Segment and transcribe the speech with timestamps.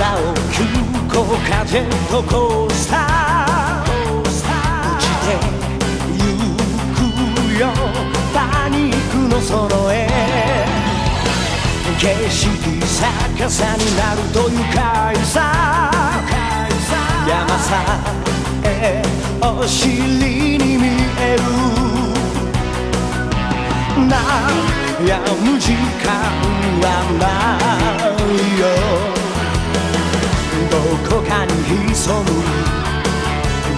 [0.00, 0.64] 空を急
[1.12, 4.30] 行かジェットコースター落
[4.98, 5.36] ちて
[6.16, 6.20] ゆ
[6.96, 7.68] くよ
[8.32, 10.08] パニックの揃え
[11.98, 12.48] 景色
[13.36, 15.90] 逆さになると愉快さ
[17.28, 18.00] 山さ
[18.64, 19.02] え
[19.42, 20.86] お尻に見
[21.20, 21.42] える
[24.08, 26.08] 悩む時間
[26.80, 26.88] は
[27.20, 27.22] な
[28.24, 28.99] いよ
[31.08, 31.52] こかに
[31.94, 32.30] 潜む。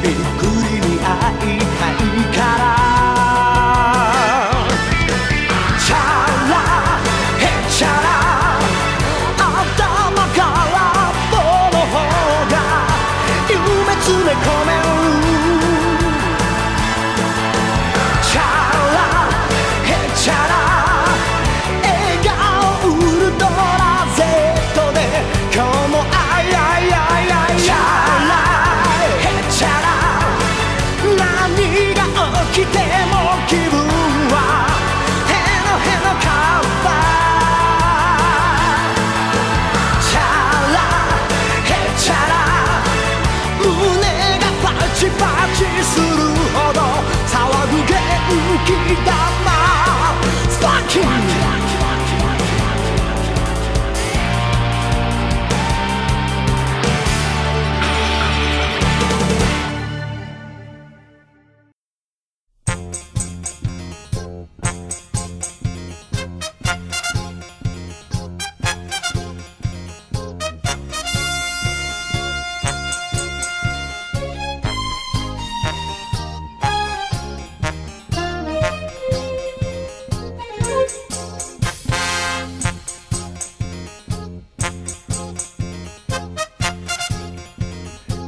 [0.03, 3.02] びっくりに会いたいから。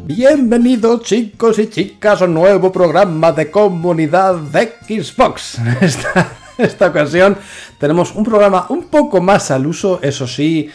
[0.06, 5.59] Bienvenidos chicos y chicas a un nuevo programa de comunidad de Xbox.
[5.81, 6.28] Esta,
[6.59, 7.38] esta ocasión
[7.78, 10.69] tenemos un programa un poco más al uso, eso sí,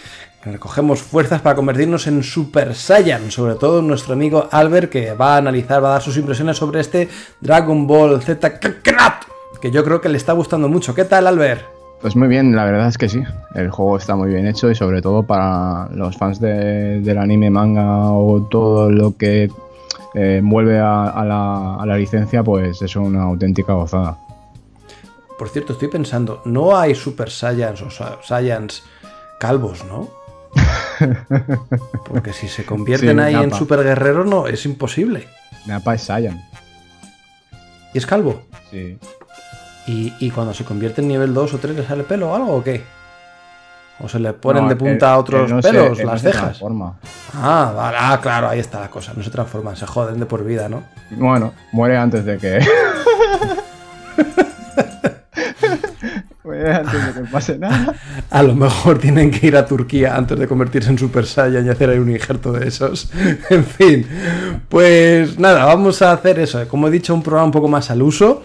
[0.43, 5.37] recogemos fuerzas para convertirnos en Super Saiyan, sobre todo nuestro amigo Albert que va a
[5.37, 7.07] analizar, va a dar sus impresiones sobre este
[7.39, 9.27] Dragon Ball Z Kakarot,
[9.61, 10.95] que yo creo que le está gustando mucho.
[10.95, 11.78] ¿Qué tal Albert?
[12.01, 13.21] Pues muy bien, la verdad es que sí.
[13.55, 17.49] El juego está muy bien hecho y sobre todo para los fans de- del anime,
[17.49, 19.51] manga o todo lo que
[20.15, 24.17] eh, envuelve a, a la, a la licencia, pues es una auténtica gozada.
[25.37, 28.83] Por cierto, estoy pensando, no hay Super Saiyans o Sa- Saiyans
[29.39, 30.07] calvos, ¿no?
[32.07, 35.27] Porque si se convierten Sí, ahí en super guerreros, no, es imposible.
[35.65, 36.41] Nappa es Saiyan.
[37.93, 38.41] ¿Y es calvo?
[38.71, 38.97] Sí.
[39.89, 42.53] ¿Y, y cuando se convierte en nivel 2 o 3 le sale pelo o algo
[42.57, 42.83] o qué?
[43.99, 46.61] ¿O se le ponen No, de punta él- otros no pelos, no las se cejas?
[47.33, 49.13] Ah, vale, ah, claro, ahí está la cosa.
[49.15, 50.83] No se transforman, se joden de por vida, ¿no?
[51.09, 52.59] Bueno, muere antes de que.
[56.43, 57.93] muere antes de que pase nada.
[58.29, 61.69] A lo mejor tienen que ir a Turquía antes de convertirse en Super Saiyan y
[61.69, 63.11] hacer ahí un injerto de esos.
[63.49, 64.07] en fin,
[64.69, 66.65] pues nada, vamos a hacer eso.
[66.67, 68.43] Como he dicho, un programa un poco más al uso.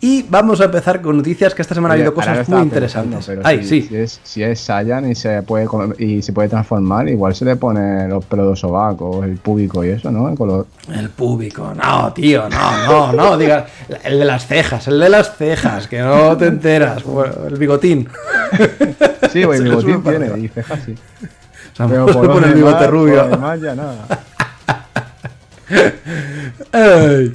[0.00, 3.26] Y vamos a empezar con noticias que esta semana ha habido cosas muy interesantes.
[3.26, 3.88] pero Ay, si, sí.
[3.88, 5.66] Si es, si es Saiyan y se puede
[5.98, 9.88] y se puede transformar, igual se le pone los pelos de sobaco, el púbico y
[9.88, 10.28] eso, ¿no?
[10.28, 10.68] El color.
[10.94, 13.66] El público, no, tío, no, no, no, diga,
[14.04, 18.08] el de las cejas, el de las cejas, que no te enteras, bueno, el bigotín.
[19.32, 20.94] Sí, güey, sube botín para tiene y cejas sí.
[21.74, 23.16] O sea, Pero por pone el bigote rubio.
[23.16, 24.06] por lo demás ya nada.
[26.72, 27.32] Ay,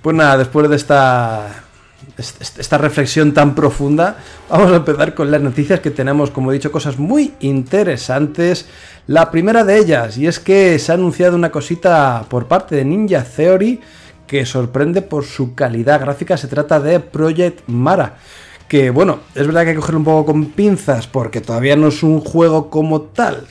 [0.00, 1.71] Pues nada, después de esta, est-
[2.16, 4.18] esta reflexión tan profunda,
[4.48, 8.66] vamos a empezar con las noticias que tenemos, como he dicho, cosas muy interesantes.
[9.06, 12.84] La primera de ellas, y es que se ha anunciado una cosita por parte de
[12.84, 13.80] Ninja Theory
[14.26, 16.36] que sorprende por su calidad gráfica.
[16.36, 18.16] Se trata de Project Mara.
[18.66, 21.88] Que bueno, es verdad que hay que cogerlo un poco con pinzas porque todavía no
[21.88, 23.46] es un juego como tal.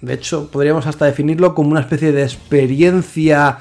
[0.00, 3.58] De hecho, podríamos hasta definirlo como una especie de experiencia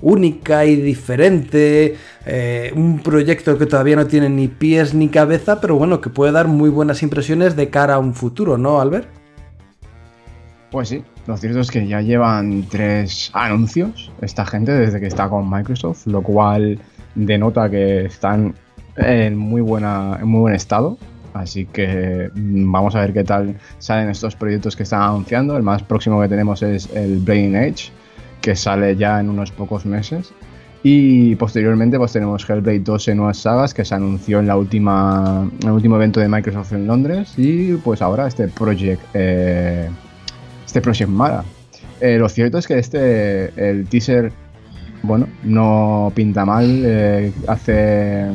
[0.00, 1.96] única y diferente,
[2.26, 6.32] eh, un proyecto que todavía no tiene ni pies ni cabeza, pero bueno, que puede
[6.32, 9.08] dar muy buenas impresiones de cara a un futuro, ¿no, Albert?
[10.70, 15.28] Pues sí, lo cierto es que ya llevan tres anuncios esta gente desde que está
[15.28, 16.78] con Microsoft, lo cual
[17.14, 18.54] denota que están
[18.96, 20.98] en muy, buena, en muy buen estado.
[21.34, 25.56] Así que mm, vamos a ver qué tal salen estos proyectos que están anunciando.
[25.56, 27.90] El más próximo que tenemos es el Brain Age,
[28.40, 30.32] que sale ya en unos pocos meses.
[30.82, 35.50] Y posteriormente pues tenemos Hellblade 2 en nuevas sagas que se anunció en la última
[35.64, 39.88] el último evento de Microsoft en Londres y pues ahora este Project eh,
[40.68, 41.44] este Project Mara.
[42.00, 44.32] Eh, lo cierto es que este, el teaser,
[45.02, 48.26] bueno, no pinta mal, eh, hace,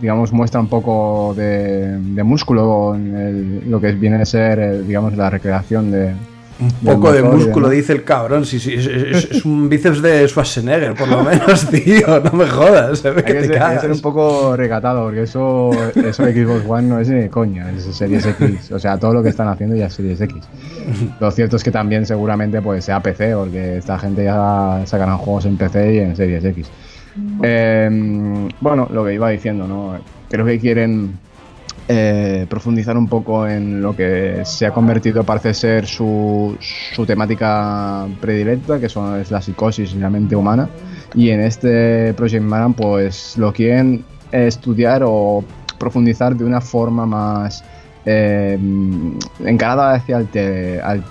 [0.00, 5.30] digamos, muestra un poco de, músculo en lo que viene a ser, eh, digamos, la
[5.30, 6.12] recreación de...
[6.60, 8.44] Un poco de músculo, dice el cabrón.
[8.44, 12.20] Sí, sí, es, es- es un bíceps de Schwarzenegger, por lo menos, tío.
[12.22, 13.80] No me jodas, Hay que que, te ser, hay que cagas.
[13.80, 17.70] ser un poco recatado, porque eso, eso de Xbox One no es ni de coña,
[17.70, 18.70] es Series X.
[18.72, 20.36] O sea, todo lo que están haciendo ya es Series X.
[21.18, 25.46] Lo cierto es que también seguramente pues sea PC, porque esta gente ya sacarán juegos
[25.46, 26.70] en PC y en Series X.
[27.42, 29.98] Eh, bueno, lo que iba diciendo, ¿no?
[30.30, 31.18] Creo que quieren
[31.92, 38.06] eh, profundizar un poco en lo que se ha convertido, parece ser su, su temática
[38.20, 40.68] predilecta, que son, es la psicosis y la mente humana.
[41.16, 45.42] Y en este Project Man, pues lo quieren estudiar o
[45.78, 47.64] profundizar de una forma más
[48.06, 48.56] eh,
[49.44, 50.28] encarada hacia el,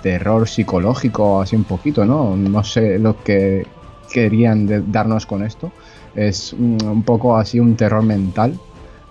[0.00, 2.34] terror psicológico, así un poquito, ¿no?
[2.36, 3.66] No sé lo que
[4.10, 5.70] querían darnos con esto.
[6.14, 8.58] Es un poco así un terror mental.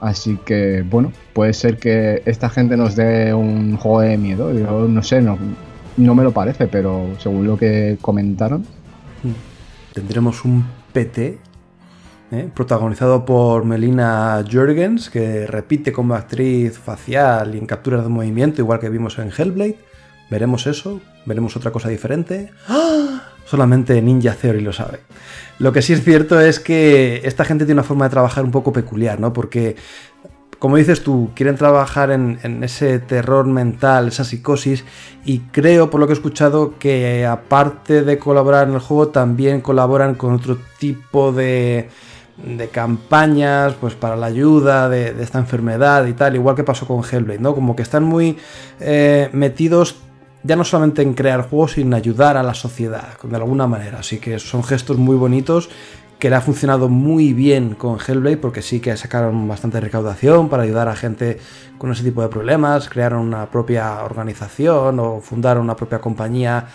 [0.01, 4.53] Así que, bueno, puede ser que esta gente nos dé un juego de miedo.
[4.53, 5.37] Yo no sé, no,
[5.97, 8.65] me lo parece, pero según lo que comentaron,
[9.93, 11.39] Tendremos un PT
[12.31, 12.49] ¿eh?
[12.53, 18.79] protagonizado por Melina Jurgens, que repite como actriz facial y en capturas de movimiento, igual
[18.79, 19.77] que vimos en Hellblade.
[20.29, 22.51] Veremos eso, veremos otra cosa diferente.
[22.67, 23.28] ¡Ah!
[23.49, 24.99] Solamente Ninja Theory lo sabe.
[25.57, 28.51] Lo que sí es cierto es que esta gente tiene una forma de trabajar un
[28.51, 29.33] poco peculiar, ¿no?
[29.33, 29.75] Porque
[30.59, 34.85] como dices tú, quieren trabajar en, ese terror mental, esa psicosis,
[35.25, 39.61] y creo, por lo que he escuchado, que aparte de colaborar en el juego, también
[39.61, 41.89] colaboran con otro tipo de,
[42.37, 46.85] de campañas, pues para la ayuda de, de esta enfermedad y tal, igual que pasó
[46.85, 47.55] con Hellblade, ¿no?
[47.55, 48.37] Como que están muy
[48.79, 49.95] eh, metidos
[50.43, 53.99] ya no solamente en crear juegos, sino en ayudar a la sociedad, de alguna manera.
[53.99, 55.69] Así que son gestos muy bonitos
[56.19, 60.63] que le ha funcionado muy bien con Hellblade porque sí que sacaron bastante recaudación para
[60.63, 61.39] ayudar a gente
[61.77, 66.67] con ese tipo de problemas, crearon una propia organización o fundaron una propia compañía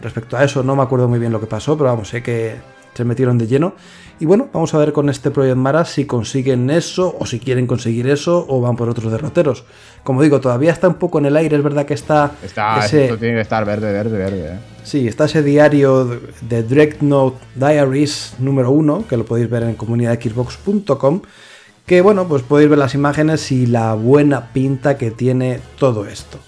[0.00, 0.62] respecto a eso.
[0.62, 2.56] No me acuerdo muy bien lo que pasó, pero vamos, sé que
[2.94, 3.74] se metieron de lleno.
[4.22, 7.66] Y bueno, vamos a ver con este Project Mara si consiguen eso o si quieren
[7.66, 9.64] conseguir eso o van por otros derroteros.
[10.04, 13.06] Como digo, todavía está un poco en el aire, es verdad que está, está, ese,
[13.06, 14.46] esto tiene que estar verde, verde, verde.
[14.54, 14.58] ¿eh?
[14.84, 16.04] Sí, está ese diario
[16.48, 21.22] de- Dreadnought Diaries número 1, que lo podéis ver en comunidadxbox.com,
[21.84, 26.38] que bueno, pues podéis ver las imágenes y la buena pinta que tiene todo esto.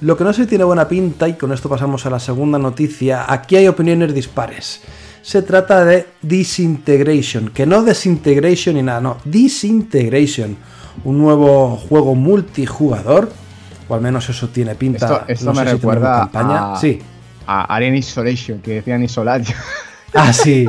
[0.00, 2.58] Lo que no sé si tiene buena pinta, y con esto pasamos a la segunda
[2.58, 4.82] noticia, aquí hay opiniones dispares.
[5.24, 10.54] Se trata de Disintegration, que no Desintegration ni nada, no, Disintegration,
[11.02, 13.32] un nuevo juego multijugador,
[13.88, 15.06] o al menos eso tiene pinta.
[15.06, 16.74] Esto, esto no me sé si recuerda campaña.
[16.74, 17.00] a, Sí,
[17.46, 19.56] a Alien Isolation, que decían Isolatio.
[20.16, 20.64] Ah, sí.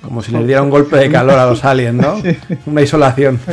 [0.00, 2.22] Como si les diera un golpe de calor a los aliens, ¿no?
[2.66, 3.40] Una isolación.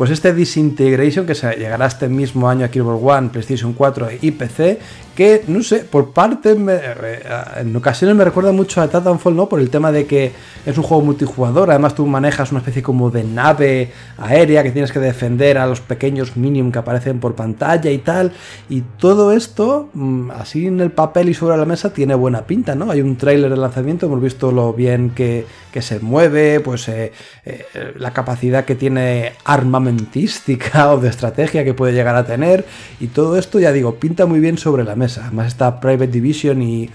[0.00, 4.30] Pues este Disintegration que se llegará este mismo año a Xbox One, PlayStation 4 y
[4.30, 4.78] PC,
[5.20, 9.50] que no sé, por parte, en ocasiones me recuerda mucho a Titanfall, ¿no?
[9.50, 10.32] Por el tema de que
[10.64, 14.92] es un juego multijugador, además tú manejas una especie como de nave aérea que tienes
[14.92, 18.32] que defender a los pequeños minions que aparecen por pantalla y tal,
[18.70, 22.74] y todo esto, mm, así en el papel y sobre la mesa, tiene buena pinta,
[22.74, 22.90] ¿no?
[22.90, 27.12] Hay un tráiler de lanzamiento, hemos visto lo bien que, que se mueve, pues eh,
[27.44, 27.66] eh,
[27.98, 32.64] la capacidad que tiene armamentística o de estrategia que puede llegar a tener,
[33.00, 35.09] y todo esto, ya digo, pinta muy bien sobre la mesa.
[35.18, 36.90] Además está Private Division y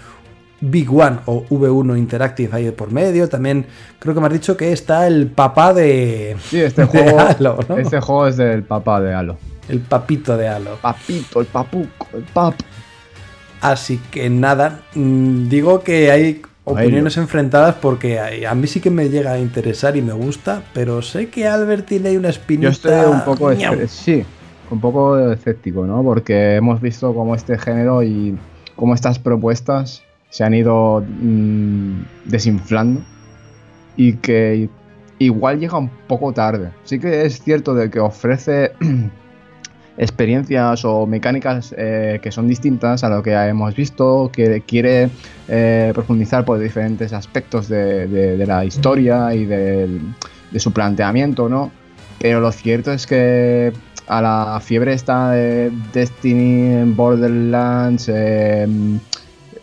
[0.62, 3.27] Big One o V1 Interactive ahí por medio.
[3.29, 3.65] También
[4.00, 7.60] creo que me has dicho que está el papá de, Sí, este de juego, Halo,
[7.67, 7.77] ¿no?
[7.77, 9.38] este juego es del papá de Halo.
[9.67, 10.77] El papito de Halo.
[10.81, 12.55] Papito, el papuco, el pap.
[13.62, 18.89] Así que nada, mm, digo que hay opiniones enfrentadas porque a a mí sí que
[18.89, 22.69] me llega a interesar y me gusta, pero sé que Albert tiene ahí una espinita.
[22.69, 23.51] Yo estoy un poco,
[23.88, 24.25] sí,
[24.69, 26.03] un poco escéptico, ¿no?
[26.03, 28.38] Porque hemos visto cómo este género y
[28.75, 33.01] cómo estas propuestas se han ido mm, desinflando
[33.95, 34.69] y que
[35.19, 36.72] igual llega un poco tarde.
[36.84, 38.74] Sí que es cierto de que ofrece
[39.98, 45.10] experiencias o mecánicas eh, que son distintas a lo que hemos visto, que quiere
[45.48, 50.00] eh, profundizar por diferentes aspectos de, la historia y de
[50.57, 51.72] su planteamiento, ¿no?
[52.19, 53.72] Pero lo cierto es que
[54.07, 58.67] a la fiebre está de Destiny, Borderlands, eh,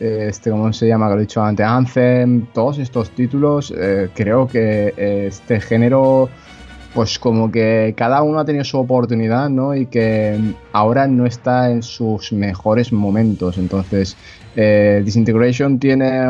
[0.01, 1.09] este, ¿cómo se llama?
[1.09, 6.29] Que lo he dicho antes, Anthem, todos estos títulos, eh, creo que eh, este género
[6.95, 9.75] pues como que cada uno ha tenido su oportunidad, ¿no?
[9.75, 10.39] Y que
[10.73, 13.57] ahora no está en sus mejores momentos.
[13.57, 14.15] Entonces,
[14.55, 16.29] Disintegration tiene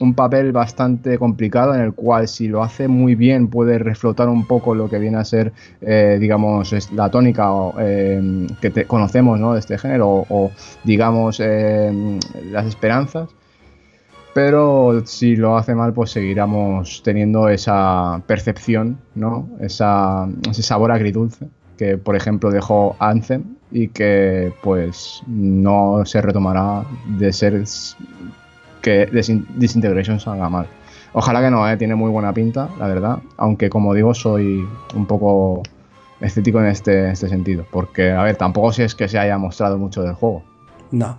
[0.00, 4.46] un papel bastante complicado en el cual si lo hace muy bien puede reflotar un
[4.46, 9.54] poco lo que viene a ser, eh, digamos, la tónica eh, que conocemos ¿no?
[9.54, 10.50] de este género o,
[10.84, 13.28] digamos, las esperanzas
[14.34, 19.48] pero si lo hace mal, pues seguiremos teniendo esa percepción, ¿no?
[19.60, 26.84] Esa, ese sabor agridulce que, por ejemplo, dejó Anthem y que, pues, no se retomará
[27.18, 27.54] de ser
[28.82, 29.06] que
[29.56, 30.66] Disintegration salga mal.
[31.14, 31.76] Ojalá que no, ¿eh?
[31.76, 33.18] tiene muy buena pinta, la verdad.
[33.36, 35.62] Aunque, como digo, soy un poco
[36.20, 37.66] escéptico en este, este sentido.
[37.70, 40.42] Porque, a ver, tampoco si es que se haya mostrado mucho del juego.
[40.90, 41.18] No.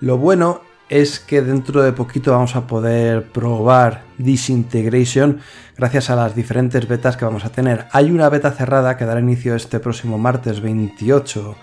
[0.00, 5.40] Lo bueno es que dentro de poquito vamos a poder probar Disintegration
[5.76, 7.86] gracias a las diferentes betas que vamos a tener.
[7.92, 11.56] Hay una beta cerrada que dará inicio este próximo martes 28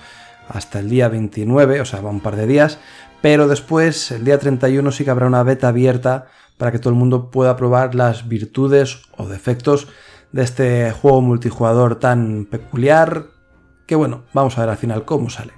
[0.50, 2.80] hasta el día 29, o sea, va un par de días,
[3.22, 7.00] pero después, el día 31, sí que habrá una beta abierta para que todo el
[7.00, 9.88] mundo pueda probar las virtudes o defectos
[10.32, 13.28] de este juego multijugador tan peculiar
[13.90, 15.52] que bueno, vamos a ver al final cómo sale.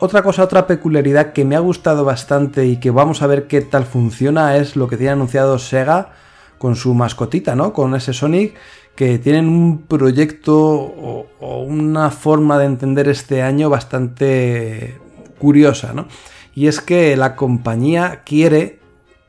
[0.00, 3.60] Otra cosa, otra peculiaridad que me ha gustado bastante y que vamos a ver qué
[3.60, 6.10] tal funciona es lo que tiene anunciado Sega
[6.58, 7.72] con su mascotita, ¿no?
[7.72, 8.56] Con ese Sonic,
[8.96, 14.98] que tienen un proyecto o, una forma de entender este año bastante
[15.38, 16.06] curiosa, ¿no?
[16.54, 18.80] Y es que la compañía quiere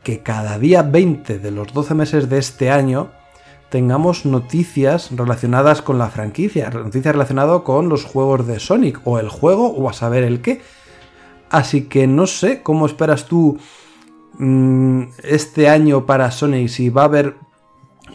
[0.03, 3.11] que cada día 20 de los 12 meses de este año
[3.69, 9.29] tengamos noticias relacionadas con la franquicia, noticias relacionadas con los juegos de Sonic, o el
[9.29, 10.61] juego, o a saber el qué.
[11.49, 13.57] Así que no sé cómo esperas tú
[14.37, 17.35] mm, este año para Sonic, si va a haber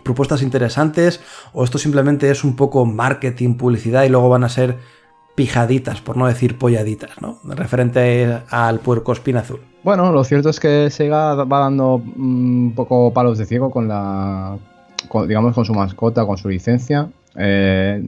[0.02, 1.20] propuestas interesantes,
[1.52, 4.78] o esto simplemente es un poco marketing, publicidad, y luego van a ser
[5.34, 7.40] pijaditas, por no decir polladitas, ¿no?
[7.44, 9.60] Referente al puerco espina azul.
[9.82, 14.56] Bueno, lo cierto es que Sega va dando un poco palos de ciego con la
[15.26, 17.08] digamos, con su mascota, con su licencia.
[17.36, 18.04] Eh,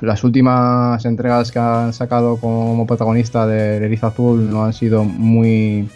[0.00, 5.88] las últimas entregas que han sacado como protagonista de Eriza Azul no han sido muy,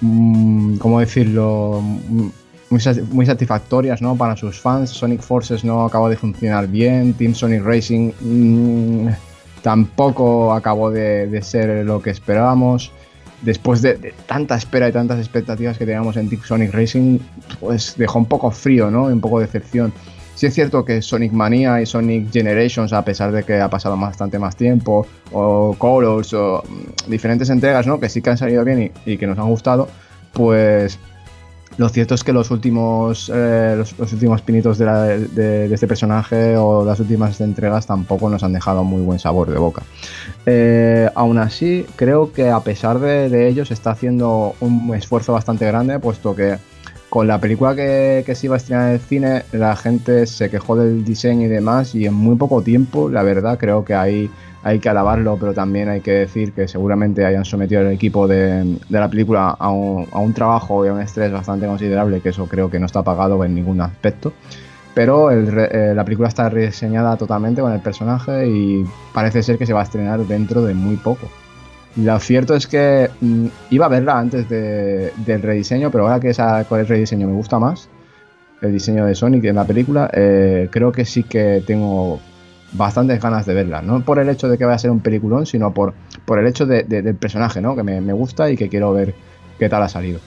[0.00, 1.82] mm, ¿cómo decirlo?
[2.70, 4.16] Muy, satisfactorias ¿no?
[4.16, 4.90] para sus fans.
[4.90, 7.14] Sonic Forces no acabó de funcionar bien.
[7.14, 9.08] Team Sonic Racing mm,
[9.64, 12.92] tampoco acabó de ser lo que esperábamos
[13.44, 17.18] después de, tanta espera y tantas expectativas que teníamos en Sonic Racing,
[17.60, 19.10] pues dejó un poco frío, ¿no?
[19.10, 19.92] Y un poco de decepción.
[20.34, 23.96] Sí es cierto que Sonic Mania y Sonic Generations, a pesar de que ha pasado
[23.96, 28.00] bastante más tiempo, o Colors, o mm, diferentes entregas, ¿no?
[28.00, 29.88] Que sí que han salido bien y que nos han gustado,
[30.32, 30.98] pues
[31.76, 37.00] lo cierto es que los últimos, eh, los, últimos pinitos de, este personaje o las
[37.00, 39.82] últimas entregas tampoco nos han dejado muy buen sabor de boca.
[40.46, 45.66] Eh, aún así, creo que a pesar de, ello se está haciendo un esfuerzo bastante
[45.66, 46.58] grande, puesto que
[47.14, 50.74] con la película que, se iba a estrenar en el cine, la gente se quejó
[50.74, 54.28] del diseño y demás, y en muy poco tiempo, la verdad, creo que hay
[54.64, 58.78] hay que alabarlo, pero también hay que decir que seguramente hayan sometido al equipo de,
[58.88, 62.80] la película a un, trabajo y a un estrés bastante considerable, que eso creo que
[62.80, 64.32] no está pagado en ningún aspecto.
[64.92, 69.72] Pero eh, la película está rediseñada totalmente con el personaje y parece ser que se
[69.72, 71.28] va a estrenar dentro de muy poco.
[71.96, 76.64] Lo cierto es que mm, iba a verla antes del rediseño, pero ahora que esa,
[76.64, 77.88] con el rediseño me gusta más,
[78.60, 82.20] el diseño de Sonic en la película, eh, creo que sí que tengo
[82.72, 83.82] bastantes ganas de verla.
[83.82, 86.46] No por el hecho de que vaya a ser un peliculón, sino por, por el
[86.46, 87.76] hecho del personaje, ¿no?
[87.76, 89.14] Que me, gusta y que quiero ver
[89.58, 90.18] qué tal ha salido.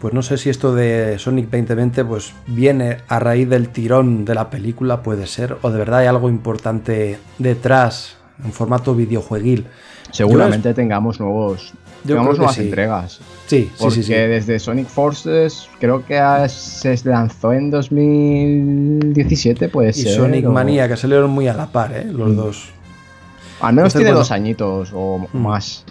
[0.00, 4.34] Pues no sé si esto de Sonic 2020 pues viene a raíz del tirón de
[4.34, 9.66] la película, puede ser, o de verdad hay algo importante detrás en formato videojueguil.
[10.10, 11.72] Seguramente tengamos nuevos,
[12.04, 13.20] Digamos nuevas entregas.
[13.46, 14.12] Sí, sí, sí, sí.
[14.12, 20.06] desde Sonic Forces creo que se lanzó en 2017, puede ser.
[20.06, 22.04] Y Sonic Mania, que salieron muy a la par, ¿eh?
[22.04, 22.36] Los mm.
[22.36, 22.70] dos.
[23.60, 25.38] Al menos tiene dos añitos o mm.
[25.38, 25.84] más.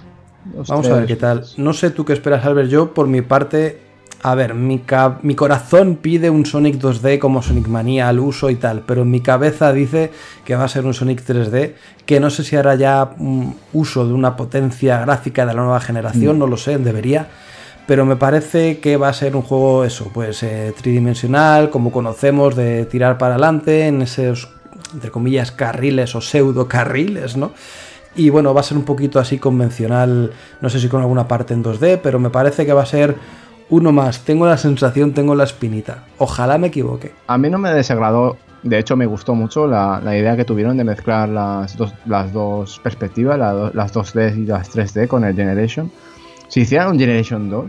[0.68, 1.46] Vamos a ver qué tal.
[1.58, 2.70] No sé tú qué esperas, Albert.
[2.70, 3.81] Yo, por mi parte,
[4.24, 4.82] a ver, mi,
[5.24, 9.22] mi, corazón pide un Sonic 2D como Sonic Mania al uso y tal, pero mi
[9.22, 10.12] cabeza dice
[10.46, 11.74] que va a ser un Sonic 3D,
[12.06, 15.80] que no sé si hará ya un uso de una potencia gráfica de la nueva
[15.80, 16.40] generación, mm.
[16.40, 17.30] no lo sé, debería,
[17.88, 22.56] pero me parece que va a ser un juego eso, pues eh, tridimensional, como conocemos,
[22.56, 24.50] de tirar para adelante en esos,
[24.94, 27.54] entre comillas, carriles o pseudo carriles, ¿no?
[28.16, 31.54] Y bueno, va a ser un poquito así convencional, no sé si con alguna parte
[31.54, 33.16] en 2D, pero me parece que va a ser
[33.72, 34.24] uno más.
[34.24, 36.04] Tengo la sensación, tengo la espinita.
[36.20, 37.12] Ojalá me equivoque.
[37.28, 40.78] A mí no me desagradó, de hecho me gustó mucho la, la idea que tuvieron
[40.78, 45.24] de mezclar las dos, las dos perspectivas, la do- las 2D y las 3D con
[45.24, 45.92] el Generation.
[46.48, 47.66] Si hicieran un Generation 2,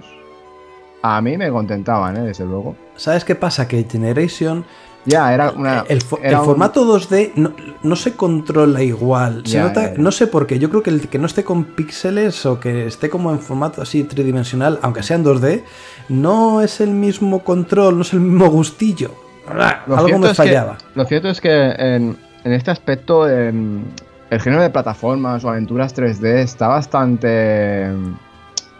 [1.05, 2.21] a mí me contentaban, ¿eh?
[2.21, 2.77] desde luego.
[2.97, 3.67] ¿Sabes qué pasa?
[3.67, 4.65] Que Generation,
[5.05, 5.85] Ya, era una...
[5.89, 9.43] el, fo- era el un- formato 2D no, no se controla igual.
[9.45, 9.99] Se Ya, nota, ya, ya.
[9.99, 10.59] no sé por qué.
[10.61, 13.83] Yo creo que el que no esté con píxeles o que esté como en formato
[13.83, 15.65] así tridimensional, aunque sea en 2D,
[16.09, 19.11] no es el mismo control, no es el mismo gustillo.
[19.49, 20.79] Lo Algo cierto me es que- fallaba.
[20.95, 23.83] lo cierto es que en, en este aspecto em,
[24.31, 27.89] el género de plataformas o aventuras 3D está bastante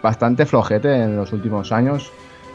[0.03, 2.11] bastante flojete en los últimos años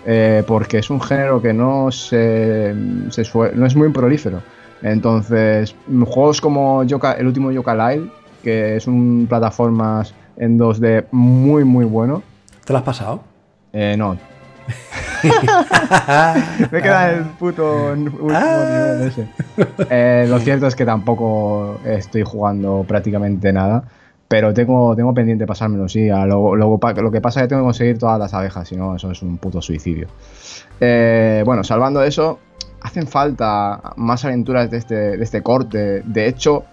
[0.08, 2.74] eh, porque es un género que no se,
[3.10, 3.24] se
[3.54, 4.42] no es muy prolífero.
[4.82, 8.10] Entonces, juegos como Yoka- el último Yooka-Laylee,
[8.44, 12.24] que es un plataformas en 2D muy muy bueno.
[12.64, 13.22] ¿Te lo has pasado?
[13.74, 14.18] Eh, no.
[16.72, 18.96] Me queda el puto último Ah.
[18.98, 19.28] nivel ese.
[19.90, 23.84] Eh, lo cierto es que tampoco estoy jugando prácticamente nada.
[24.28, 26.10] Pero tengo, tengo pendiente pasármelo, sí.
[26.10, 28.76] A lo, lo lo que pasa es que tengo que conseguir todas las abejas, si
[28.76, 30.08] no, eso es un puto suicidio.
[30.82, 32.40] Eh, bueno, salvando eso,
[32.82, 36.02] hacen falta más aventuras de este, de este corte.
[36.06, 36.64] De hecho,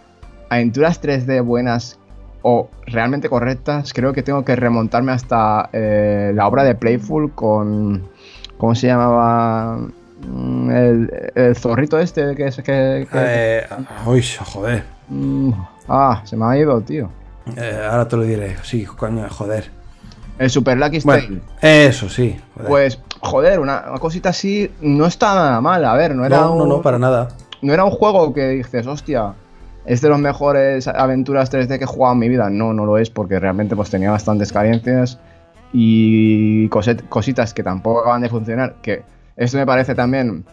[0.51, 1.99] aventuras 3D buenas
[2.43, 8.03] o realmente correctas, creo que tengo que remontarme hasta eh, la obra de Playful con.
[8.59, 9.79] ¿Cómo se llamaba?
[10.29, 12.57] Mm, El, el zorrito este que es.
[12.57, 13.67] Que, que- Eh,
[14.07, 14.83] uy, joder.
[15.09, 15.53] Mm,
[15.89, 17.09] ah, se me ha ido, tío.
[17.57, 18.57] Eh, ahora te lo diré.
[18.63, 19.71] Sí, coño, joder.
[20.39, 21.01] El Super Lucky.
[21.05, 22.37] Bueno, eso sí.
[22.55, 22.69] joder.
[22.69, 25.85] Pues, joder, una, una cosita así no está nada mal.
[25.85, 27.29] A ver, no era, no, no, un, no, para nada.
[27.63, 29.35] no era un juego que dices, hostia,
[29.87, 32.51] es de los mejores aventuras 3D que he jugado en mi vida.
[32.51, 35.19] No, no lo es, porque realmente pues tenía bastantes carencias
[35.73, 38.77] y coset- cositas que tampoco acaban de funcionar.
[38.83, 39.03] Que
[39.37, 40.45] esto me parece también,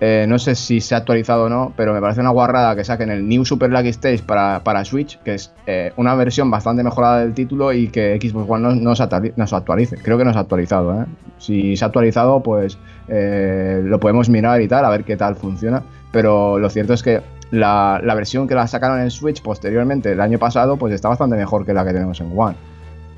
[0.00, 2.84] eh, no sé si se ha actualizado o no, pero me parece una guarrada que
[2.84, 6.82] saquen el New Super Lucky Stage para, para Switch, que es eh, una versión bastante
[6.84, 9.96] mejorada del título y que Xbox One no, no se, actuali- no actualice.
[9.96, 11.06] Creo que no se ha actualizado, ¿eh?
[11.38, 15.34] Si se ha actualizado, pues eh, lo podemos mirar y tal, a ver qué tal
[15.34, 15.82] funciona.
[16.12, 20.20] Pero lo cierto es que la, la versión que la sacaron en Switch posteriormente, el
[20.20, 22.56] año pasado, pues está bastante mejor que la que tenemos en One.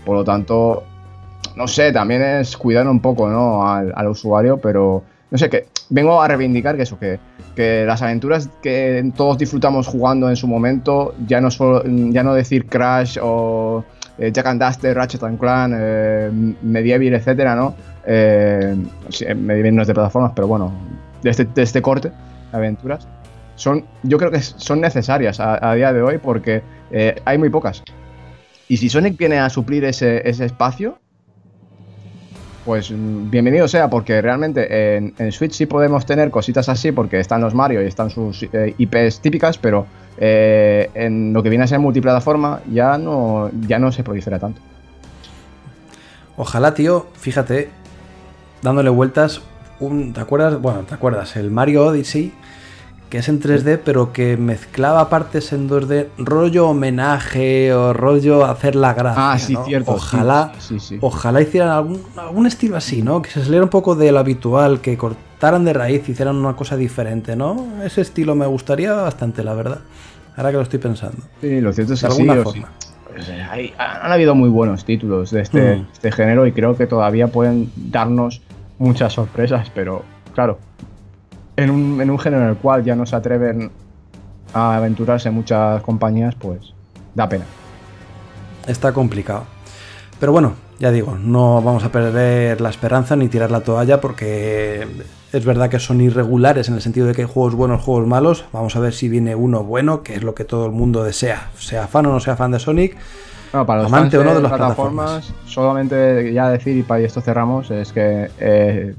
[0.04, 0.82] Por lo tanto,
[1.56, 3.68] no sé, también es cuidar un poco ¿no?
[3.68, 7.18] al, al usuario, pero no sé, que vengo a reivindicar que eso, que,
[7.54, 11.48] que las aventuras que todos disfrutamos jugando en su momento, ya no,
[12.10, 13.84] ya no decir Crash o
[14.18, 16.30] eh, Jack and Duster, Ratchet and Clank, eh,
[16.62, 17.74] Medieval, etcétera, ¿no?
[18.06, 18.76] Eh,
[19.36, 20.72] Medieval no es de plataformas, pero bueno,
[21.22, 22.10] de este, de este corte
[22.52, 23.06] aventuras,
[23.54, 27.50] son, yo creo que son necesarias a, a día de hoy porque eh, hay muy
[27.50, 27.82] pocas.
[28.68, 30.98] Y si Sonic viene a suplir ese, ese espacio,
[32.64, 37.40] pues mm, bienvenido sea, porque realmente en, Switch sí podemos tener cositas así, porque están
[37.40, 39.86] los Mario y están sus eh, IPs típicas, pero
[40.18, 44.60] eh, en lo que viene a ser multiplataforma ya no, ya no se prolifera tanto.
[46.36, 47.70] Ojalá, tío, fíjate,
[48.62, 49.42] dándole vueltas,
[49.78, 50.60] un, ¿te acuerdas?
[50.60, 51.36] Bueno, ¿te acuerdas?
[51.36, 52.32] El Mario Odyssey,
[53.10, 58.76] que es en 3D, pero que mezclaba partes en 2D, rollo homenaje o rollo hacer
[58.76, 59.32] la gracia.
[59.32, 59.64] Ah, sí, ¿no?
[59.64, 60.98] cierto, Ojalá, sí, sí, sí.
[61.00, 63.20] ojalá hicieran algún, algún estilo así, ¿no?
[63.20, 66.76] Que se saliera un poco de lo habitual, que cortaran de raíz, hicieran una cosa
[66.76, 67.66] diferente, ¿no?
[67.84, 69.80] Ese estilo me gustaría bastante, la verdad.
[70.36, 71.18] Ahora que lo estoy pensando.
[71.40, 72.68] Sí, lo cierto es De que sí, alguna forma.
[72.78, 72.86] sí.
[73.12, 75.86] Pues, eh, hay- han habido muy buenos títulos de este, Mm.
[75.92, 78.40] este género y creo que todavía pueden darnos
[78.78, 80.58] muchas sorpresas, pero claro,
[81.62, 83.70] en un, en un género en el cual ya no se atreven
[84.52, 86.74] a aventurarse muchas compañías, pues
[87.14, 87.44] da pena.
[88.66, 89.44] Está complicado.
[90.18, 94.86] Pero bueno, ya digo, no vamos a perder la esperanza ni tirar la toalla porque
[95.32, 98.44] es verdad que son irregulares en el sentido de que hay juegos buenos, juegos malos.
[98.52, 101.50] Vamos a ver si viene uno bueno, que es lo que todo el mundo desea.
[101.58, 102.96] Sea fan o no sea fan de Sonic.
[103.52, 107.20] Bueno, para los Amante fans o no de las solamente ya decir y para esto
[107.20, 108.94] cerramos es que eh,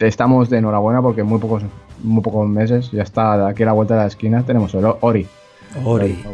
[0.00, 1.62] estamos de enhorabuena porque en muy pocos
[2.02, 4.84] muy pocos meses ya está de aquí a la vuelta de la esquina tenemos el
[5.00, 5.26] Ori.
[5.84, 6.24] Ori.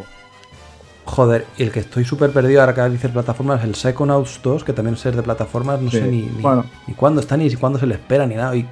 [1.05, 4.65] Joder, y el que estoy súper perdido ahora que dices plataformas es el Psychonauts 2,
[4.65, 6.65] que también es de plataformas, no Sí, sé ni, ni, bueno.
[6.89, 8.57] ni cuándo está ni cuándo se le espera ni nada.
[8.57, 8.69] Y,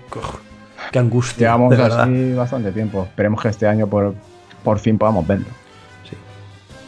[0.91, 1.47] qué angustia.
[1.49, 2.01] Llevamos verdad.
[2.03, 3.05] así bastante tiempo.
[3.05, 4.15] Esperemos que este año por,
[4.65, 5.47] por fin podamos verlo.
[6.11, 6.17] Sí.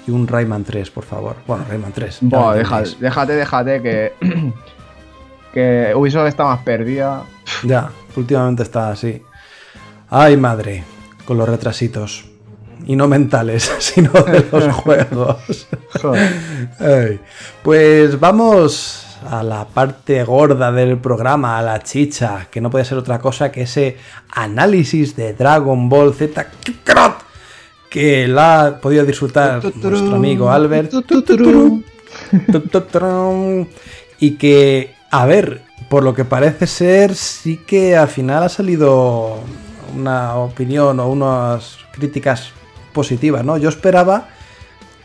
[0.08, 1.36] Y un Rayman 3, por favor.
[1.46, 2.18] Bueno, Rayman 3.
[2.22, 3.00] ya Buah, me deja- entendéis.
[3.00, 4.12] déjate, déjate que,
[5.54, 7.22] que Ubisoft está más perdida.
[7.64, 9.22] Ya, últimamente está así.
[10.10, 10.84] Ay, madre,
[11.24, 12.24] con los retrasitos.
[12.86, 15.66] y no mentales, sino de los juegos.
[17.62, 22.98] pues vamos a la parte gorda del programa, a la chicha, que no puede ser
[22.98, 23.96] otra cosa que ese
[24.30, 26.46] análisis de Dragon Ball Z
[27.90, 30.92] que la ha podido disfrutar nuestro amigo Albert.
[34.18, 39.38] Y que, a ver, por lo que parece ser, sí que al final ha salido
[39.94, 42.50] una opinión o unas críticas
[42.92, 43.56] positivas, ¿no?
[43.56, 44.28] Yo esperaba,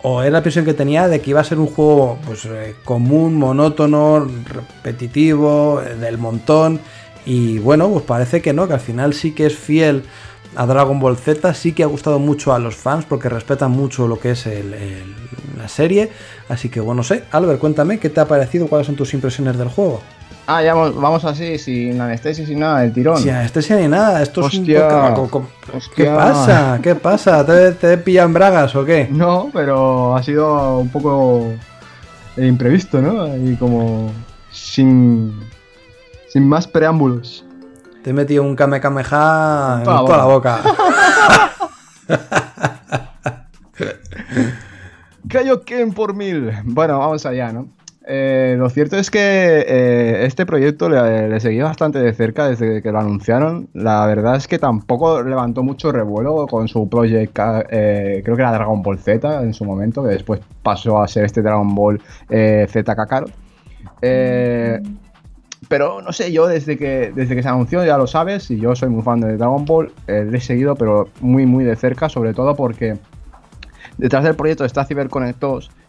[0.01, 2.75] o era la impresión que tenía, de que iba a ser un juego pues, eh,
[2.83, 6.79] común, monótono, repetitivo, eh, del montón.
[7.25, 10.03] Y bueno, pues parece que no, que al final sí que es fiel
[10.55, 14.07] a Dragon Ball Z, sí que ha gustado mucho a los fans porque respetan mucho
[14.07, 14.47] lo que es
[15.57, 16.11] la serie.
[16.49, 18.67] Así que bueno, sé, Albert, cuéntame, ¿qué te ha parecido?
[18.67, 20.01] ¿Cuáles son tus impresiones del juego?
[20.53, 23.15] Ah, ya vamos, así, sin anestesia, sin nada, el tirón.
[23.17, 26.77] Sin anestesia ni nada, esto es un ¿Qué pasa?
[26.83, 27.45] ¿Qué pasa?
[27.45, 29.07] ¿Te, ¿Te en bragas o qué?
[29.09, 31.53] No, pero ha sido un poco
[32.35, 33.33] imprevisto, ¿no?
[33.37, 34.11] Y como
[34.51, 35.39] sin,
[36.27, 37.45] sin más preámbulos.
[38.03, 40.59] Te he metido un Kame Kameha en toda la boca.
[45.29, 46.51] Kaioken por mil.
[46.65, 47.69] Bueno, vamos allá, ¿no?
[48.07, 52.91] Eh, lo cierto es que eh, este proyecto le, seguí bastante de cerca desde que
[52.91, 53.69] lo anunciaron.
[53.73, 58.53] La verdad es que tampoco levantó mucho revuelo con su proyecto, eh, creo que era
[58.53, 62.95] Dragon Ball Z en su momento, que después pasó a ser este Dragon Ball Z
[62.95, 63.31] Kakarot.
[65.69, 68.75] pero no sé, yo desde que, desde que se anunció, ya lo sabes, y yo
[68.75, 72.33] soy muy fan de Dragon Ball, le he seguido, pero muy, muy de cerca, sobre
[72.33, 72.97] todo porque
[73.97, 75.43] detrás del proyecto está CyberConnect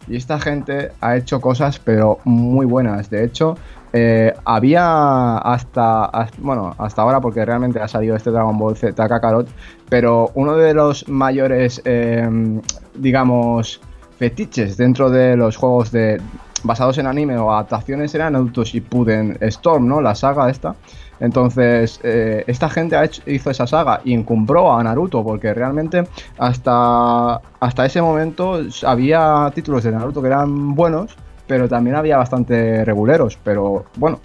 [0.07, 3.09] y esta gente ha hecho cosas pero muy buenas.
[3.09, 3.55] De hecho,
[3.93, 9.47] eh, había hasta, bueno, hasta ahora porque realmente ha salido este Dragon Ball Z Kakarot,
[9.87, 12.59] pero uno de los mayores, em,
[12.95, 13.79] digamos,
[14.17, 16.19] fetiches dentro de los juegos de
[16.63, 20.01] basados en anime o adaptaciones era Naruto Shippuden Storm, ¿no?
[20.01, 20.75] La saga esta.
[21.19, 22.97] Entonces, eh, esta gente
[23.27, 26.03] hizo esa saga y encumbró a Naruto, porque realmente
[26.37, 31.15] hasta, hasta ese momento había títulos de Naruto que eran buenos,
[31.47, 33.37] pero también había bastante reguleros.
[33.43, 34.19] Pero bueno,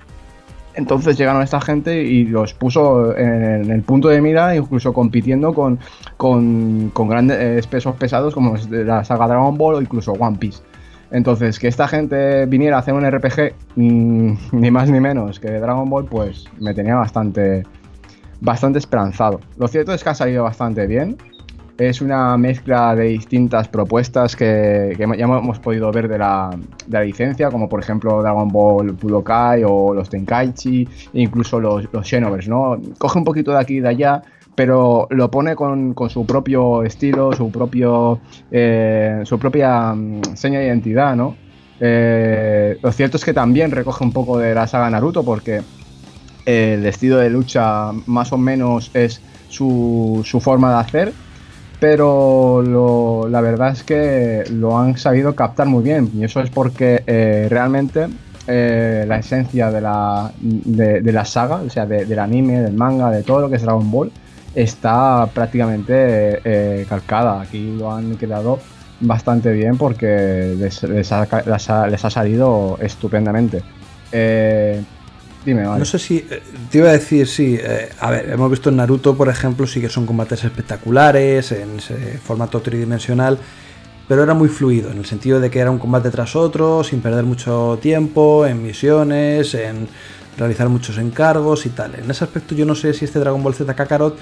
[0.75, 5.79] entonces llegaron esta gente y los puso en el punto de mira, incluso compitiendo con,
[6.17, 10.63] con, con grandes pesos pesados como la saga Dragon Ball o incluso One Piece.
[11.11, 15.89] Entonces, que esta gente viniera a hacer un RPG, ni más ni menos que Dragon
[15.89, 17.65] Ball, pues me tenía bastante,
[18.41, 19.41] bastante esperanzado.
[19.57, 21.17] Lo cierto es que ha salido bastante bien.
[21.79, 26.51] Es una mezcla de distintas propuestas que, ya hemos podido ver de la,
[27.05, 32.81] licencia, como por ejemplo Dragon Ball Budokai o los Tenkaichi, e incluso los, los ¿no?
[32.99, 34.23] Coge un poquito de aquí y de allá,
[34.59, 38.19] pero lo pone con, su propio estilo, su propio
[38.51, 41.37] eh, su propia mm, seña de identidad, ¿no?
[41.79, 45.63] Eh, lo cierto es que también recoge un poco de la saga Naruto porque
[46.45, 51.13] el estilo de lucha más o menos es su, forma de hacer,
[51.79, 57.05] pero la verdad es que lo han sabido captar muy bien y eso es porque
[57.07, 58.09] eh, realmente
[58.49, 63.43] la esencia de la, de, la saga, o sea, del anime, del manga, de todo
[63.43, 64.11] lo que es Dragon Ball,
[64.63, 67.41] está prácticamente eh, calcada.
[67.41, 68.59] Aquí lo han quedado
[69.01, 73.63] bastante bien porque les, ha, salido estupendamente.
[74.11, 74.83] Eh,
[75.45, 76.17] dime, No sé si.
[76.29, 77.59] Eh, te iba a decir, sí.
[78.01, 81.79] a ver, hemos visto en Naruto, por ejemplo, sí que son combates espectaculares, en
[82.21, 83.39] formato tridimensional.
[84.09, 87.03] Pero era muy fluido, en el sentido de que era un combate tras otro, sin
[87.03, 89.87] perder mucho tiempo, en misiones, en
[90.39, 91.95] realizar muchos encargos y tal.
[91.97, 94.17] En ese aspecto yo no sé si este Dragon Ball Z Kakarot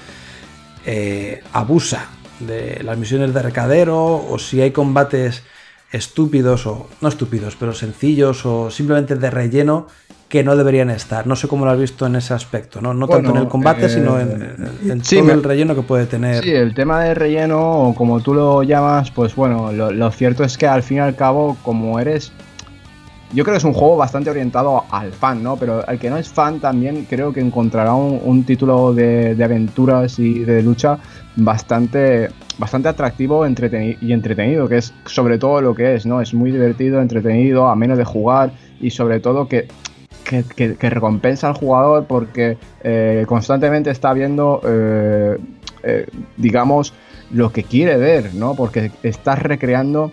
[0.87, 2.09] eh, abusa
[2.41, 5.43] de las misiones de recadero o si hay combates
[5.91, 9.87] estúpidos o no estúpidos, pero sencillos o simplemente de relleno
[10.29, 11.27] que no deberían estar.
[11.27, 13.89] No sé cómo lo has visto en ese aspecto, no, no tanto en el combate,
[13.89, 16.43] sino en, eh, todo el relleno que puede tener.
[16.43, 20.67] Sí, el tema de relleno, como tú lo llamas, pues bueno, lo, cierto es que
[20.67, 22.33] al fin y al cabo, como eres
[23.33, 25.57] yo creo que es un juego bastante orientado al fan, ¿no?
[25.57, 30.41] Pero al que no es fan también creo que encontrará un, título de, aventuras y
[30.41, 30.99] de lucha
[31.35, 36.21] bastante, bastante atractivo y entretenido, que es sobre todo lo que es, ¿no?
[36.21, 39.67] Es muy divertido, entretenido, a menos de jugar y sobre todo que,
[40.25, 45.37] que, recompensa al jugador porque eh, constantemente está viendo, eh,
[45.83, 46.95] eh, digamos,
[47.33, 48.55] lo que quiere ver, ¿no?
[48.55, 50.13] Porque estás recreando,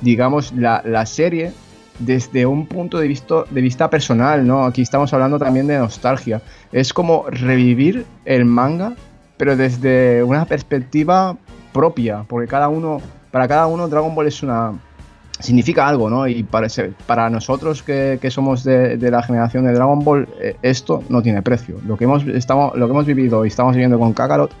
[0.00, 1.52] digamos, la, la serie
[1.98, 4.64] desde un punto de vista, de vista personal, ¿no?
[4.64, 6.42] Aquí estamos hablando también de nostalgia.
[6.72, 8.94] Es como revivir el manga,
[9.36, 11.36] pero desde una perspectiva
[11.72, 14.72] propia, porque cada uno, para cada uno Dragon Ball es una,
[15.38, 16.26] significa algo, ¿no?
[16.26, 16.68] Y para,
[17.06, 21.76] para nosotros que, somos de, la generación de Dragon Ball, eh, esto no tiene precio.
[21.86, 24.52] Lo que hemos, estamos, lo que hemos vivido y estamos viviendo con Kakarot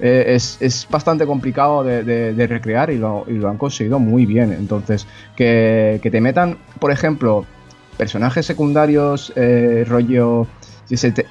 [0.00, 4.52] eh, es, bastante complicado de, recrear y lo, han conseguido muy bien.
[4.52, 7.44] Entonces, que, te metan, por ejemplo,
[7.96, 10.46] personajes secundarios, eh, rollo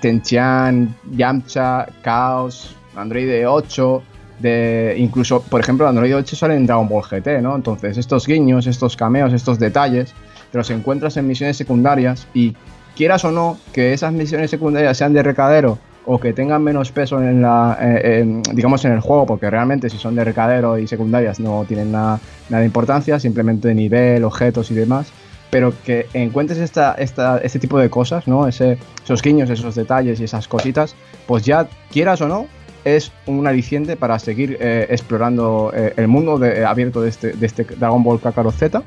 [0.01, 4.03] Tenchan, Yamcha, Chaos, Android 8
[4.39, 7.55] de incluso, por ejemplo, Android 8 sale en Dragon Ball GT, ¿no?
[7.55, 10.13] Entonces, estos guiños, estos cameos, estos detalles,
[10.51, 12.55] te los encuentras en misiones secundarias y
[12.95, 17.21] quieras o no que esas misiones secundarias sean de recadero o que tengan menos peso
[17.21, 21.39] en la, eh, digamos, en el juego, porque realmente si son de recadero y secundarias
[21.39, 25.11] no tienen nada, nada de importancia, simplemente nivel, objetos y demás,
[25.49, 28.47] pero que encuentres esta, esta, este tipo de cosas, ¿no?
[28.47, 30.95] Ese, esos guiños, esos detalles y esas cositas,
[31.27, 32.47] pues ya quieras o no,
[32.85, 37.63] es un aliciente para seguir eh, explorando eh, el mundo abierto de este, de este,
[37.63, 38.83] Dragon Ball Kakarot Z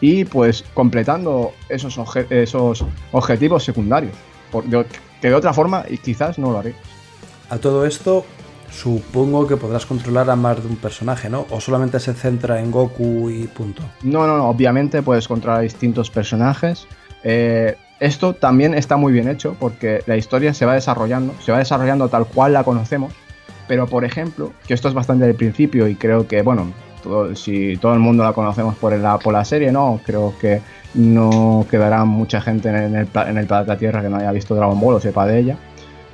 [0.00, 1.98] y pues completando esos,
[2.30, 4.12] esos objetivos secundarios.
[5.24, 6.74] Que de otra forma y quizás no lo haré.
[7.48, 8.26] A todo esto,
[8.70, 11.46] supongo que podrás controlar a más de un personaje, ¿no?
[11.48, 13.80] ¿O solamente se centra en Goku y punto?
[14.02, 14.50] No, no, no.
[14.50, 16.86] Obviamente puedes controlar a distintos personajes.
[17.22, 21.58] Eh, esto también está muy bien hecho porque la historia se va desarrollando, se va
[21.58, 23.14] desarrollando tal cual la conocemos
[23.66, 26.70] pero, por ejemplo, que esto es bastante del principio y creo que, bueno,
[27.34, 30.00] si todo el mundo la conocemos por la, por la serie, ¿no?
[30.04, 30.60] Creo que
[30.94, 34.78] no quedará mucha gente en el, en el planeta Tierra que no haya visto Dragon
[34.78, 35.56] Ball o sepa de ella.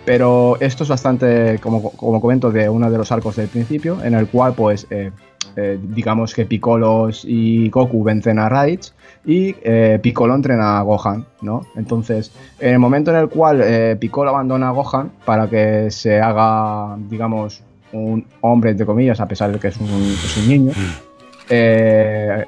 [0.05, 4.15] Pero esto es bastante, como, como comento, de uno de los arcos del principio, en
[4.15, 5.11] el cual, pues, eh,
[5.57, 8.93] eh, digamos que Piccolo y Goku vencen a Raditz
[9.25, 11.67] y eh, entrena a Gohan, ¿no?
[11.77, 16.21] Entonces, en el momento en el cual eh, Piccolo abandona a Gohan para que se
[16.21, 20.73] haga, digamos, un hombre, entre comillas, a pesar de que es un, niño,
[21.49, 22.45] eh,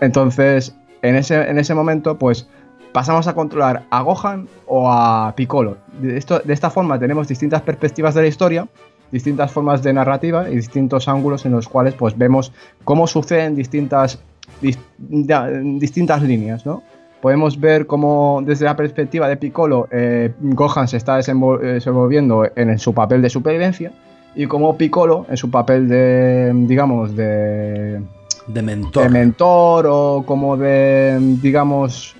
[0.00, 2.48] entonces, en ese, en ese momento, pues
[2.92, 5.78] pasamos a controlar a Gohan o a Piccolo.
[6.00, 8.68] De, esto, de esta forma tenemos distintas perspectivas de la historia,
[9.10, 12.52] distintas formas de narrativa y distintos ángulos en los cuales pues vemos
[12.84, 14.22] cómo suceden distintas
[14.60, 16.82] distintas líneas, ¿no?
[17.20, 22.92] Podemos ver cómo desde la perspectiva de Piccolo eh, Gohan se está desenvolviendo en su
[22.92, 23.92] papel de supervivencia
[24.34, 28.02] y cómo Piccolo en su papel de, digamos, de...
[28.46, 29.04] De mentor.
[29.04, 32.14] De mentor o como de, digamos,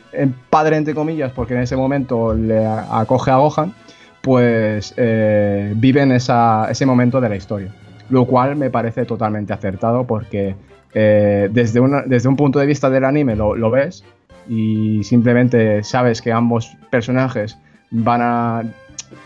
[0.48, 3.74] padre entre comillas, porque en ese momento le acoge a Gohan,
[4.22, 7.74] pues eh, viven ese momento de la historia.
[8.08, 10.54] Lo cual me parece totalmente acertado porque
[10.94, 14.04] eh, desde, desde un punto de vista del anime lo, ves
[14.48, 17.58] y simplemente sabes que ambos personajes
[17.90, 18.62] van a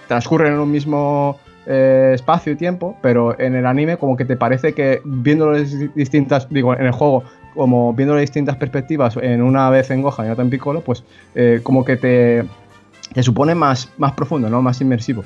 [0.06, 1.38] transcurren en un mismo
[1.70, 6.48] eh, espacio y tiempo, pero en el anime como que te parece que viendo distintas,
[6.48, 10.44] digo, en el juego, como viendo distintas perspectivas, en una vez en Gohan y otra
[10.44, 11.04] en Piccolo, pues
[11.34, 12.44] eh, como que te,
[13.12, 14.62] te supone más, más profundo, ¿no?
[14.62, 15.24] Más inmersivo.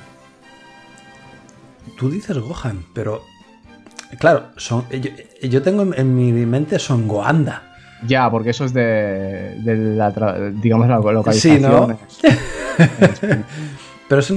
[1.97, 3.23] Tú dices Gohan, pero
[4.19, 4.85] Claro, son,
[5.43, 7.63] yo, tengo en, mi mente Son Goanda.
[8.07, 10.11] Ya, porque eso es de, la,
[10.51, 11.99] digamos, la localización.
[12.09, 12.35] Sí, ¿no?
[14.13, 14.31] Pero es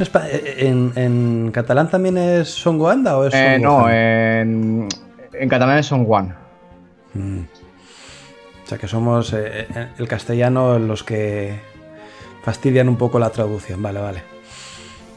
[0.58, 4.88] en, en, catalán también es Son Goanda o es eh, No, en,
[5.50, 6.34] catalán es Son Juan.
[7.14, 7.40] Mm.
[8.64, 11.60] O sea que somos eh, eh, el castellano los que
[12.42, 13.82] fastidian un poco la traducción.
[13.82, 14.24] Vale, vale.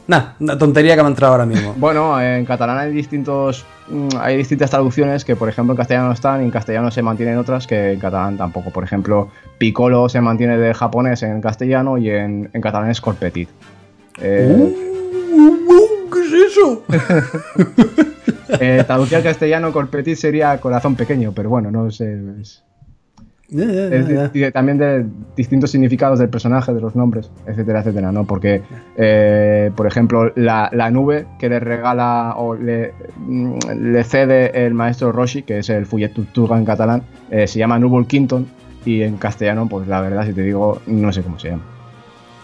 [0.07, 1.73] Nah, una tontería que me ha entrado ahora mismo.
[1.77, 6.41] bueno, en catalán hay distintos mm, hay distintas traducciones que, por ejemplo, en castellano están
[6.41, 8.71] y en castellano se mantienen otras que en catalán tampoco.
[8.71, 13.47] Por ejemplo, Piccolo se mantiene de japonés en castellano y en, catalán es Corpetit.
[14.21, 14.75] Eh,
[15.33, 16.83] uh, ¿Qué es eso?
[18.59, 22.17] eh, traducir al castellano Corpetit sería corazón pequeño, pero bueno, no sé
[24.53, 25.05] también de
[25.35, 28.25] distintos significados del personaje, de los nombres, etcétera, etcétera, ¿no?
[28.25, 28.61] Porque,
[28.95, 33.53] eh, por ejemplo, la, nube que le regala o le, mm,
[33.91, 38.05] le, cede el maestro Roshi, que es el Fuyet en catalán, eh, se llama Nubul
[38.05, 38.47] Quinton
[38.85, 41.78] y en castellano, pues la verdad, si te digo, no sé cómo se llama.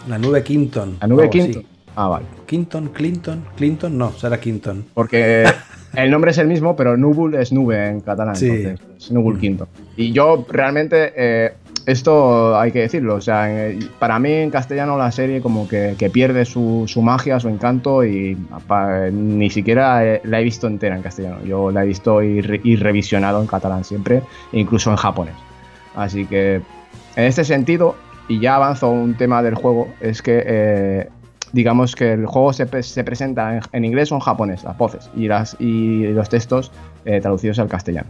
[0.06, 0.96] La nube Quinton.
[1.00, 1.64] La nube Quinton.
[1.96, 2.26] Ah, vale.
[2.46, 4.84] Quinton, Clinton, Clinton, no, será Quinton.
[4.92, 5.44] Porque
[5.94, 8.36] el nombre es el mismo, pero Nubul es nube en catalán.
[8.36, 8.50] Sí.
[8.50, 9.66] Entonces, es Nubul Quinto.
[9.96, 11.54] Y yo realmente, eh,
[11.86, 13.48] esto hay que decirlo, o sea,
[13.98, 18.36] para mí en castellano la serie como que, pierde su, magia, su encanto y
[19.12, 21.38] ni siquiera la he visto entera en castellano.
[21.44, 25.34] Yo la he visto y, revisionado en catalán siempre, e incluso en japonés.
[25.94, 26.60] Así que
[27.16, 27.96] en este sentido,
[28.28, 31.08] y ya avanzo un tema del juego, es que eh,
[31.52, 35.56] digamos que el juego se, presenta en, inglés o en japonés, las voces y, las,
[35.58, 36.72] y los textos
[37.04, 38.08] eh, traducidos al castellano.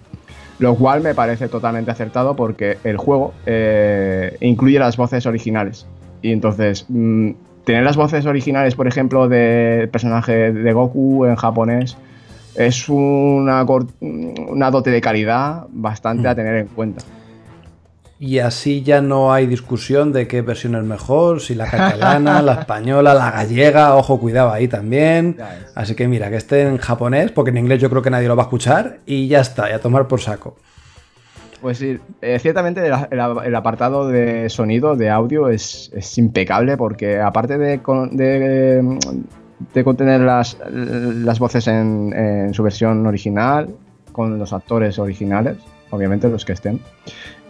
[0.58, 5.86] Lo cual me parece totalmente acertado porque el juego eh, incluye las voces originales.
[6.22, 7.32] Y entonces, mm,
[7.64, 11.98] tener las voces originales, por ejemplo, del personaje de Goku en japonés,
[12.54, 13.66] es una,
[14.00, 16.36] una dote de calidad bastante a mm.
[16.36, 17.04] tener en cuenta.
[18.18, 22.54] Y así ya no hay discusión de qué versión es mejor, si la catalana, la
[22.54, 25.36] española, la gallega, ojo, cuidado ahí también.
[25.74, 28.34] Así que mira, que esté en japonés, porque en inglés yo creo que nadie lo
[28.34, 30.56] va a escuchar, y ya está, y a tomar por saco.
[31.60, 37.80] Pues sí, eh, ciertamente el, apartado de sonido, de audio, es, impecable, porque aparte de,
[39.74, 43.74] de, contener las, las voces en, en su versión original,
[44.12, 45.58] con los actores originales,
[45.90, 46.80] obviamente los que estén,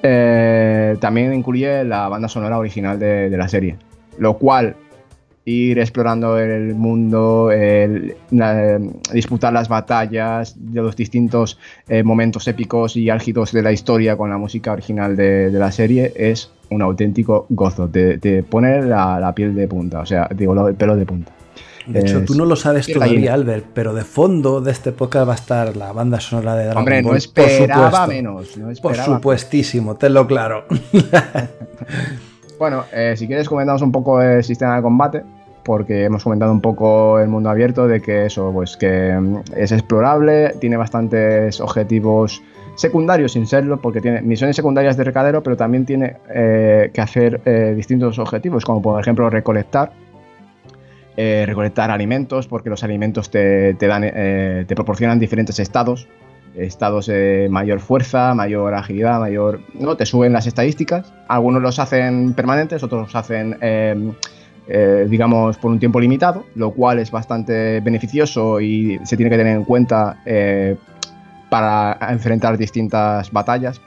[0.03, 3.77] eh, también incluye la banda sonora original de, la serie,
[4.18, 4.77] lo cual
[5.44, 7.51] ir explorando el mundo,
[9.12, 14.29] disputar las batallas de los distintos eh, momentos épicos y álgidos de la historia con
[14.29, 19.55] la música original de, la serie es un auténtico gozo, te, te pone la, piel
[19.55, 21.36] de punta, o sea, digo, el pelo de punta.
[21.87, 25.33] De hecho, tú no lo sabes todavía, Albert, pero de fondo de este podcast va
[25.33, 28.57] a estar la banda sonora de Dragon Hombre, no esperaba menos.
[28.57, 30.64] No por supuestísimo, tenlo claro.
[32.59, 35.22] bueno, eh, si quieres comentamos un poco el sistema de combate,
[35.64, 39.72] porque hemos comentado un poco el mundo abierto de que eso, pues que mm, es
[39.72, 42.42] explorable, tiene bastantes objetivos
[42.77, 47.40] secundarios sin serlo, porque tiene misiones secundarias de recadero, pero también tiene eh, que hacer
[47.44, 49.92] eh, distintos objetivos, como por ejemplo recolectar
[51.18, 56.09] eh, recolectar alimentos, porque los alimentos te, dan, eh, te proporcionan diferentes estados,
[56.55, 59.61] estados de mayor fuerza, mayor agilidad, mayor...
[59.72, 59.96] ¿no?
[59.96, 63.57] Te suben las estadísticas, algunos los hacen permanentes, otros los hacen...
[63.62, 64.12] Em,
[64.68, 69.37] eh, digamos, por un tiempo limitado, lo cual es bastante beneficioso y se tiene que
[69.37, 70.20] tener en cuenta
[71.48, 73.81] para enfrentar distintas batallas,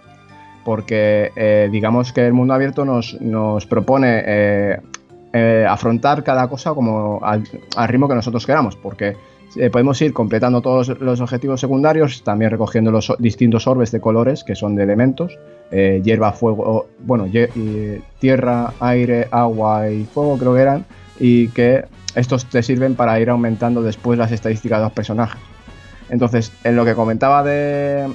[0.64, 4.80] porque digamos que el mundo abierto nos, nos propone
[5.34, 7.44] eh, afrontar cada cosa como al,
[7.88, 9.16] ritmo que nosotros queramos, porque
[9.56, 14.44] eh, podemos ir completando todos los objetivos secundarios, también recogiendo los distintos orbes de colores
[14.44, 15.38] que son de elementos,
[15.72, 17.28] eh, hierba, fuego, bueno,
[18.20, 20.86] tierra, aire, agua y fuego creo que eran,
[21.20, 25.40] y que estos te sirven para ir aumentando después las estadísticas de los personajes.
[26.10, 28.12] Entonces, en lo que comentaba de,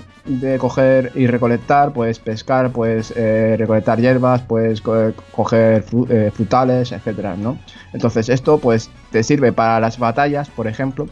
[0.58, 7.58] coger y recolectar, pues pescar, pues eh, recolectar hierbas, pues coger eh, frutales, etcétera, ¿no?
[7.92, 11.08] Entonces, esto pues te sirve para las batallas, por ejemplo,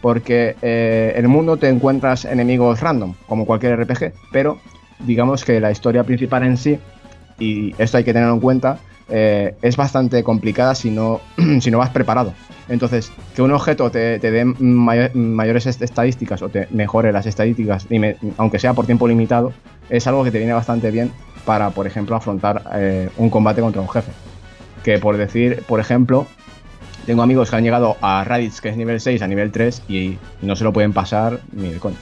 [0.00, 4.58] porque eh, en el mundo te encuentras enemigos random, como cualquier RPG, pero
[5.00, 6.78] digamos que la historia principal en sí,
[7.38, 8.78] y esto hay que tenerlo en cuenta,
[9.12, 11.20] es bastante complicada si no,
[11.60, 12.32] si no vas preparado.
[12.68, 17.86] Entonces, que un objeto te, dé mayores estadísticas o te mejore las estadísticas,
[18.38, 19.52] aunque sea por tiempo limitado,
[19.90, 21.12] es algo que te viene bastante bien
[21.44, 24.12] para, por ejemplo, afrontar eh, un combate contra un jefe.
[24.84, 26.26] Que por decir, por ejemplo,
[27.06, 30.18] tengo amigos que han llegado a Raditz, que es nivel 6, a nivel 3, y,
[30.40, 31.96] no se lo pueden pasar ni de coño.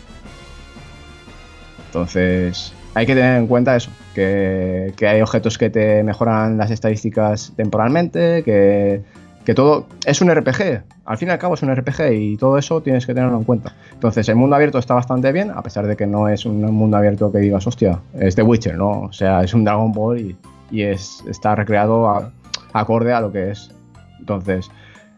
[1.86, 7.52] Entonces, hay que tener en cuenta eso, que, hay objetos que te mejoran las estadísticas
[7.56, 9.02] temporalmente, que
[9.44, 12.58] que todo es un RPG, al fin y al cabo es un RPG y todo
[12.58, 13.74] eso tienes que tenerlo en cuenta.
[13.92, 16.96] Entonces el mundo abierto está bastante bien, a pesar de que no es un mundo
[16.96, 19.02] abierto que digas, hostia, es The Witcher, ¿no?
[19.02, 20.36] O sea, es un Dragon Ball
[20.70, 22.32] y, es, está recreado
[22.72, 23.70] acorde a lo que es.
[24.18, 24.70] Entonces,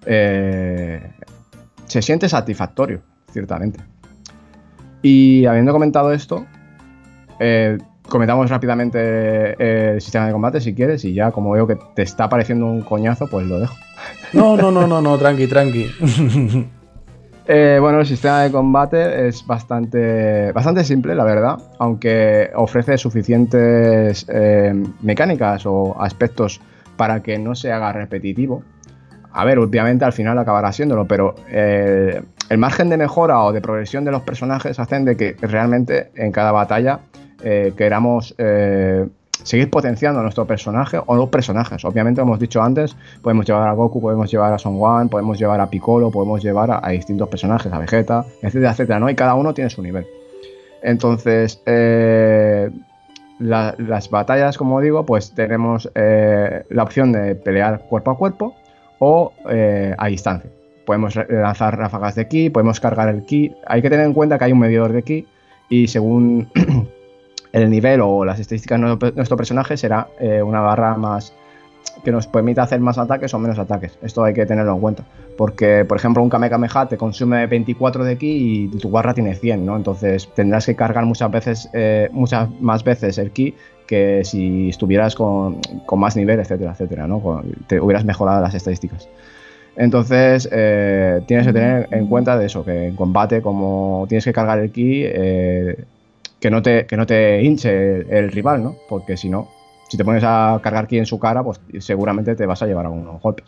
[0.07, 1.11] eh,
[1.87, 3.01] se siente satisfactorio,
[3.33, 3.81] ciertamente.
[5.03, 6.47] Y habiendo comentado esto,
[7.39, 11.79] eh, comentamos rápidamente eh, el sistema de combate si quieres y ya como veo que
[11.95, 13.75] te está pareciendo un coñazo, pues lo dejo.
[14.33, 15.91] No, no, no, no, no, tranqui, tranqui.
[17.45, 24.25] Eh, bueno, el sistema de combate es bastante, bastante simple, la verdad, aunque ofrece suficientes
[24.29, 26.61] eh, mecánicas o aspectos
[26.97, 28.63] para que no se haga repetitivo.
[29.33, 34.05] A ver, obviamente al final acabará siéndolo, pero el margen de mejora o de progresión
[34.05, 37.01] de los personajes hacen de que realmente en cada batalla
[37.45, 39.07] eh, queramos eh,
[39.43, 41.85] seguir potenciando a nuestro personaje o los personajes.
[41.85, 45.39] Obviamente, como hemos dicho antes, podemos llevar a Goku, podemos llevar a Son Gohan, podemos
[45.39, 49.11] llevar a Piccolo, podemos llevar a, distintos personajes, a Vegeta, etcétera, etcétera, ¿no?
[49.11, 50.07] Y cada uno tiene su nivel.
[50.83, 52.71] Entonces, eh,
[53.39, 58.55] las batallas, como digo, pues tenemos la opción de pelear cuerpo a cuerpo
[59.01, 60.51] o a distancia.
[60.87, 63.53] Podemos lanzar ráfagas de ki, podemos cargar el ki.
[63.67, 65.27] Hay que tener en cuenta que hay un medidor de ki
[65.73, 66.49] y según
[67.53, 71.35] el nivel o las estadísticas de nuestro personaje será eh, una barra más
[72.05, 73.99] que nos permita hacer más ataques o menos ataques.
[74.03, 75.05] Esto hay que tenerlo en cuenta.
[75.37, 79.65] Porque, por ejemplo, un Kamehameha te consume 24 de ki y tu barra tiene 100,
[79.65, 79.77] ¿no?
[79.77, 83.55] Entonces tendrás que cargar muchas veces, eh, muchas más veces el ki
[83.87, 85.61] que si estuvieras con,
[85.97, 87.43] más nivel, etcétera, etcétera, ¿no?
[87.67, 89.07] te hubieras mejorado las estadísticas.
[89.77, 94.33] Entonces, eh, tienes que tener en cuenta de eso, que en combate, como tienes que
[94.33, 95.05] cargar el ki,
[96.43, 98.77] que, no te, que no te hinche el, rival, ¿no?
[98.89, 99.49] Porque si no,
[99.89, 102.85] si te pones a cargar ki en su cara, pues seguramente te vas a llevar
[102.85, 103.47] algunos golpes.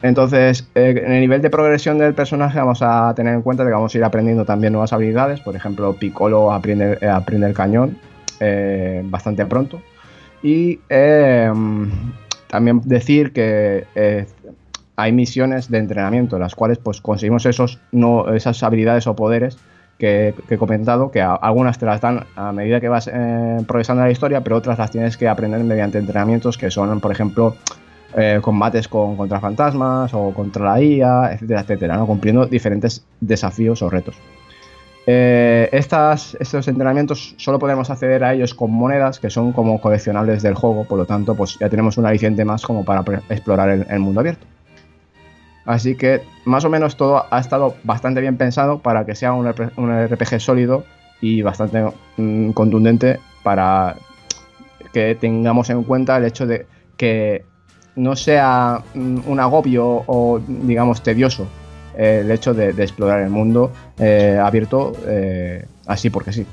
[0.00, 3.70] Entonces, eh, en el nivel de progresión del personaje vamos a tener en cuenta que
[3.70, 5.40] vamos a ir aprendiendo también nuevas habilidades.
[5.40, 7.98] Por ejemplo, Piccolo aprende, aprende el cañón
[9.04, 9.80] bastante pronto.
[10.42, 10.80] Y
[12.48, 13.86] también decir que
[14.96, 19.58] hay misiones de entrenamiento en las cuales pues conseguimos esos, no, esas habilidades o poderes
[20.02, 24.08] que, he comentado, que algunas te las dan a medida que vas eh, progresando en
[24.08, 27.54] la historia, pero otras las tienes que aprender mediante entrenamientos que son, por ejemplo,
[28.16, 33.90] eh, combates con, contra fantasmas o contra la IA, etcétera, etcétera, cumpliendo diferentes desafíos o
[33.90, 34.16] retos.
[35.06, 40.56] Eh, estos entrenamientos solo podemos acceder a ellos con monedas que son como coleccionables del
[40.56, 44.18] juego, por lo tanto, pues ya tenemos un aliciente más como para explorar el mundo
[44.18, 44.51] abierto.
[45.64, 49.48] Así que más o menos todo ha estado bastante bien pensado para que sea un,
[49.48, 50.84] RPG sólido
[51.20, 51.84] y bastante
[52.16, 53.96] mm, contundente para
[54.92, 57.44] que tengamos en cuenta el hecho de que
[57.94, 61.46] no sea mm, un agobio o digamos tedioso
[61.96, 66.46] eh, el hecho de, explorar el mundo eh, abierto eh, así porque sí.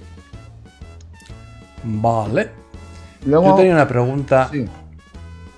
[1.84, 2.50] Vale.
[3.26, 4.52] Luego, Yo tenía una pregunta.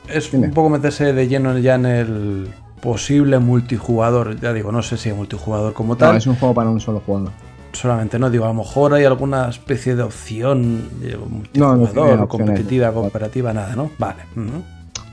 [0.08, 2.48] Es un poco meterse de lleno ya en el
[2.82, 4.40] posible multijugador.
[4.40, 6.14] Ya digo, no sé si es multijugador como tal.
[6.14, 7.32] No, es un juego para un solo jugador.
[7.74, 12.92] Solamente, no digo, a lo mejor hay alguna especie de opción de multijugador, no, competitiva,
[12.92, 13.92] cooperativa, nada, ¿no?
[13.98, 14.24] Vale.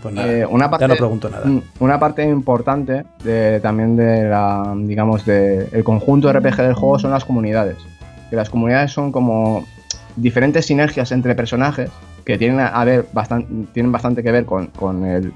[0.02, 1.44] Pues nada, eh, una parte, ya no pregunto nada.
[1.78, 7.12] Una parte importante de, también de la, digamos, de el conjunto RPG del juego son
[7.12, 7.76] las comunidades.
[8.30, 9.64] Que las comunidades son como
[10.16, 11.90] diferentes sinergias entre personajes
[12.24, 15.32] que tienen a ver bastante, tienen bastante que ver con, con el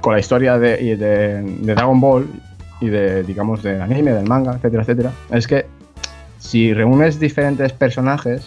[0.00, 2.26] con la historia de, de, Dragon Ball
[2.80, 5.66] y de, digamos, del anime, del manga, etcétera, etcétera, es que
[6.38, 8.46] si reúnes diferentes personajes,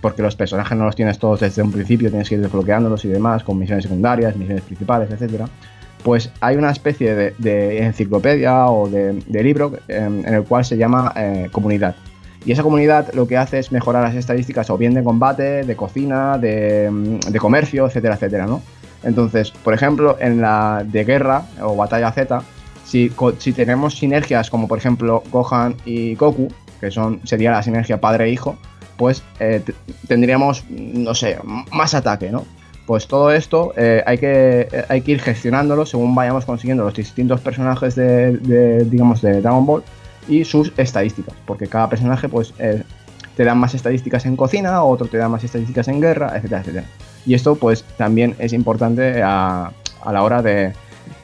[0.00, 3.08] porque los personajes no los tienes todos desde un principio, tienes que ir desbloqueándolos y
[3.08, 5.46] demás, con misiones secundarias, misiones principales, etcétera,
[6.02, 11.48] pues hay una especie de, enciclopedia o de, libro en, el cual se llama eh,
[11.50, 11.96] comunidad.
[12.44, 15.74] Y esa comunidad lo que hace es mejorar las estadísticas o bien de combate, de
[15.74, 18.62] cocina, de, de comercio, etcétera, etcétera, ¿no?
[19.02, 22.42] Entonces, por ejemplo, en la de guerra o batalla Z,
[22.84, 26.48] si, si tenemos sinergias como por ejemplo Gohan y Goku,
[26.80, 28.56] que son sería la sinergia padre-hijo,
[28.96, 29.62] pues eh,
[30.08, 31.38] tendríamos, no sé,
[31.72, 32.44] más ataque, ¿no?
[32.86, 36.94] Pues todo esto eh, hay, que, eh, hay que ir gestionándolo según vayamos consiguiendo los
[36.94, 39.82] distintos personajes de, digamos, de Dragon Ball
[40.28, 42.54] y sus estadísticas, porque cada personaje pues
[43.36, 46.86] te da más estadísticas en cocina, otro te da más estadísticas en guerra, etcétera, etcétera.
[47.26, 49.72] Y esto pues también es importante a,
[50.10, 50.72] la hora de,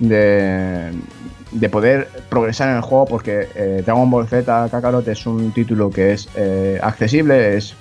[0.00, 5.90] de, poder progresar en el juego porque eh, Dragon Ball Z Kakarot es un título
[5.90, 7.76] que es eh, accesible, es,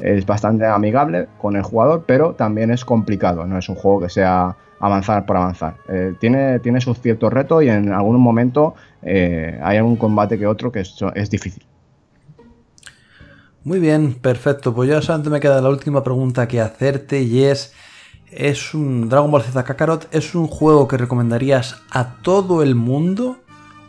[0.00, 4.08] es bastante amigable con el jugador, pero también es complicado, no es un juego que
[4.08, 5.76] sea avanzar por avanzar.
[5.88, 10.72] Eh, tiene, tiene sus ciertos retos y en algún momento hay algún combate que otro
[10.72, 11.64] que es difícil.
[13.64, 14.74] Muy bien, perfecto.
[14.74, 17.72] Pues ya solamente me queda la última pregunta que hacerte y es,
[18.30, 20.08] ¿es un Dragon Ball Z Kakarot?
[20.12, 23.36] ¿Es un juego que recomendarías a todo el mundo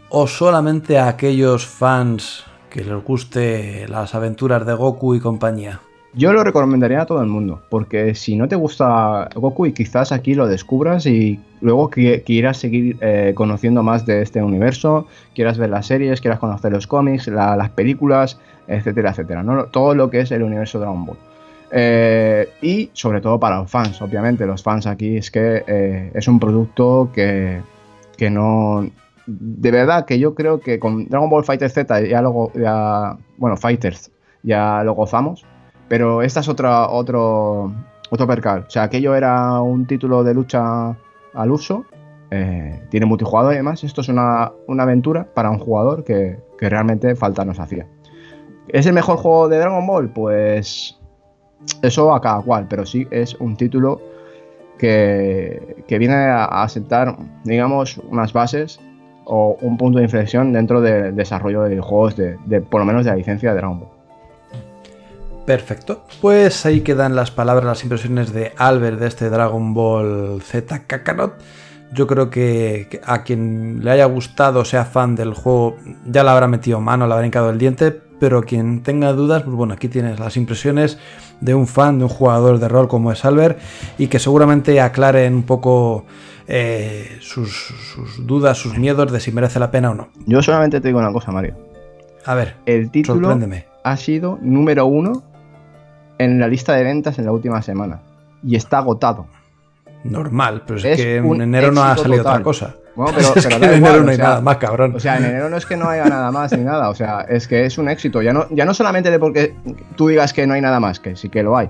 [0.09, 5.79] o solamente a aquellos fans que les guste las aventuras de Goku y compañía?
[6.15, 10.11] Yo lo recomendaría a todo el mundo, porque si no te gusta Goku y quizás
[10.11, 15.71] aquí lo descubras y luego quieras seguir eh, conociendo más de este universo, quieras ver
[15.71, 19.43] las series, quieras conocer los cómics, las películas, etcétera, etcétera.
[19.43, 19.65] ¿no?
[19.65, 21.17] Todo lo que es el universo Dragon Ball.
[21.71, 26.27] Eh, y sobre todo para los fans, obviamente, los fans aquí es que eh, es
[26.27, 27.61] un producto que,
[28.17, 28.87] que no...
[29.25, 33.55] De verdad que yo creo que con Dragon Ball Fighter Z ya luego, ya, bueno,
[33.55, 34.11] Fighters
[34.43, 35.45] ya lo gozamos
[35.93, 37.71] pero esta es otra, otro,
[38.09, 38.65] otro percal.
[38.67, 40.97] O sea, aquello era un título de lucha
[41.35, 41.85] al uso.
[42.31, 43.83] Eh, tiene multijugador y demás.
[43.83, 47.85] Esto es una, aventura para un jugador que, realmente falta nos hacía.
[48.67, 50.09] ¿Es el mejor juego de Dragon Ball?
[50.09, 50.97] Pues
[51.81, 54.01] eso a cada cual, pero sí es un título
[54.77, 58.79] que, viene a, sentar, digamos, unas bases
[59.25, 63.11] o un punto de inflexión dentro del desarrollo de juegos de, por lo menos de
[63.11, 63.89] la licencia de Dragon Ball.
[65.45, 66.05] Perfecto.
[66.21, 71.33] Pues ahí quedan las palabras, las impresiones de Albert de este Dragon Ball Z Kakarot.
[71.93, 76.47] Yo creo que a quien le haya gustado, sea fan del juego, ya le habrá
[76.47, 80.17] metido mano, le habrá hincado el diente, pero quien tenga dudas, pues bueno, aquí tienes
[80.17, 80.97] las impresiones
[81.41, 83.59] de un fan, de un jugador de rol como es Albert,
[83.97, 86.05] y que seguramente aclaren un poco
[86.47, 90.07] eh, sus, sus dudas, sus miedos de si merece la pena o no.
[90.25, 91.53] Yo solamente te digo una cosa, Mario.
[92.25, 93.65] A ver, El título sorpréndeme.
[93.83, 95.21] ha sido número uno
[96.17, 97.99] en la lista de ventas en la última semana.
[98.41, 99.25] Y está agotado.
[100.05, 102.35] Normal, pero es, Es que en enero no ha salido total.
[102.35, 102.75] otra cosa.
[102.95, 104.57] Bueno, pero, es pero que da en igual, enero no o hay sea, nada más,
[104.57, 104.95] cabrón.
[104.95, 106.89] O sea, en enero no es que no haya nada más ni nada.
[106.89, 108.21] O sea, es que es un éxito.
[108.21, 109.55] Ya no, ya no solamente de porque
[109.95, 111.69] tú digas que no hay nada más, que sí que lo hay.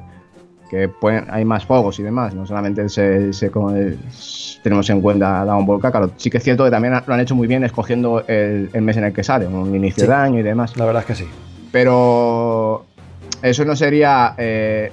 [0.70, 2.34] Que pueden, hay más juegos y demás.
[2.34, 3.52] No solamente se, se-
[4.64, 6.14] tenemos en cuenta Dragon Ball Kakarot.
[6.18, 8.98] Sí que es cierto que también lo han hecho muy bien escogiendo el, el mes
[8.98, 10.08] en el que sale, un inicio Sí.
[10.10, 10.76] de año y demás.
[10.78, 11.28] La verdad es que sí.
[11.72, 12.86] Pero
[13.42, 14.34] eso no sería.
[14.38, 14.92] eh,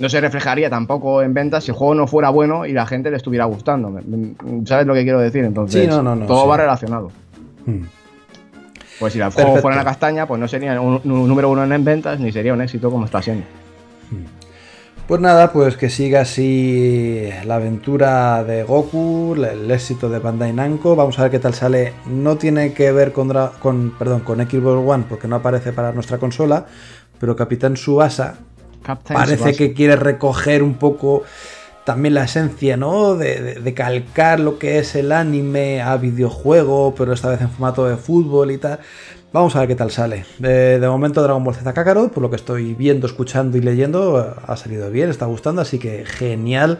[0.00, 3.10] no se reflejaría tampoco en ventas si el juego no fuera bueno y la gente
[3.10, 4.00] le estuviera gustando.
[4.64, 5.44] ¿Sabes lo que quiero decir?
[5.44, 6.48] Entonces, Sí, no, no, no, todo sí.
[6.48, 7.12] va relacionado.
[7.66, 7.82] Mm.
[8.98, 11.84] Pues si el juego fuera una castaña, pues no sería un, un número uno en
[11.84, 13.44] ventas ni sería un éxito como está siendo.
[15.06, 20.94] Pues nada, pues que siga así la aventura de Goku, el éxito de Bandai Namco.
[20.94, 21.94] Vamos a ver qué tal sale.
[22.06, 26.18] No tiene que ver con, con, perdón, con Xbox One porque no aparece para nuestra
[26.18, 26.66] consola,
[27.18, 28.36] pero Capitán Subasa
[28.96, 31.22] parece que quiere recoger un poco
[31.84, 33.14] también la esencia, ¿no?
[33.16, 37.50] De, de- de calcar lo que es el anime a videojuego, pero esta vez en
[37.50, 38.78] formato de fútbol y tal.
[39.32, 40.24] Vamos a ver qué tal sale.
[40.38, 44.20] De, de momento Dragon Ball Z Kakarot, por lo que estoy viendo, escuchando y leyendo,
[44.20, 46.78] eh, ha salido bien, está gustando, así que genial.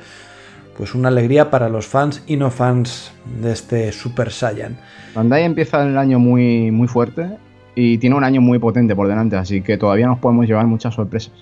[0.77, 4.79] Pues una alegría para los fans y no fans de este Super Saiyan.
[5.15, 7.37] Bandai empieza el año muy, muy fuerte
[7.75, 10.95] y tiene un año muy potente por delante, así que todavía nos podemos llevar muchas
[10.95, 11.35] sorpresas.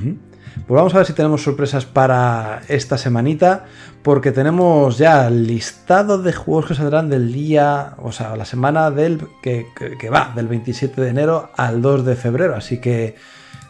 [0.00, 3.64] Pues vamos a ver si tenemos sorpresas para esta semanita,
[4.02, 9.26] porque tenemos ya listado de juegos que saldrán del día, o sea, la semana del
[9.42, 12.54] que, que- que va, del 27 de enero al 2 de febrero.
[12.54, 13.14] Así que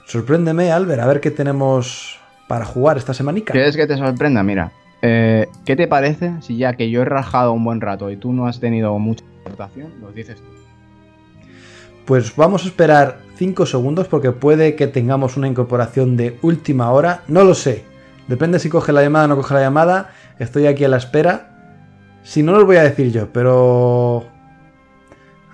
[0.07, 2.19] sorpréndeme, Albert, a ver qué tenemos
[2.49, 3.53] para jugar esta semanica.
[3.53, 4.43] ¿Quieres que te sorprenda?
[4.43, 8.17] Mira, eh, ¿qué te parece si ya que yo he rajado un buen rato y
[8.17, 10.45] tú no has tenido mucha aportación, nos dices tú?
[12.05, 17.23] Pues vamos a esperar 5 segundos porque puede que tengamos una incorporación de última hora.
[17.27, 17.85] No lo sé.
[18.29, 20.13] Depende si coge la llamada o no coge la llamada.
[20.39, 21.49] Estoy aquí a la espera.
[22.23, 24.25] Si no, lo voy a decir yo, pero...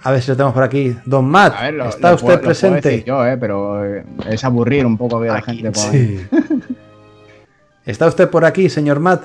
[0.03, 0.95] A ver si lo tenemos por aquí.
[1.07, 2.89] Don Matt, A ver, lo- ¿está lo usted puedo- lo puedo presente?
[2.91, 3.83] decir yo, eh, pero
[4.29, 6.27] es aburrir un poco ver a la gente por ahí.
[6.31, 6.37] Sí.
[7.87, 9.25] ¿Está usted por aquí, señor Matt?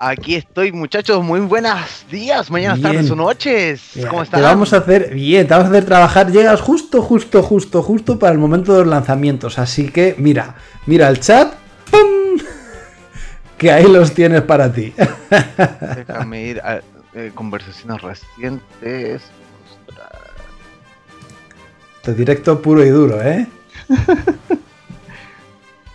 [0.00, 1.24] Aquí estoy, muchachos.
[1.24, 2.92] Muy buenos días, mañanas, Bien.
[2.92, 3.90] tardes o noches.
[3.96, 4.42] Mira, ¿Cómo Te están?
[4.42, 6.30] vamos a hacer bien, te vamos a hacer trabajar.
[6.30, 9.58] Llegas justo, justo, justo, justo para el momento de los lanzamientos.
[9.58, 10.54] Así que mira,
[10.86, 11.52] mira el chat.
[11.90, 12.38] ¡pum!
[13.56, 14.94] Que ahí los tienes para ti.
[15.96, 16.80] Déjame ir a
[17.14, 19.22] eh, conversaciones recientes.
[19.88, 20.12] Ostras.
[21.96, 23.48] Este directo puro y duro, ¿eh?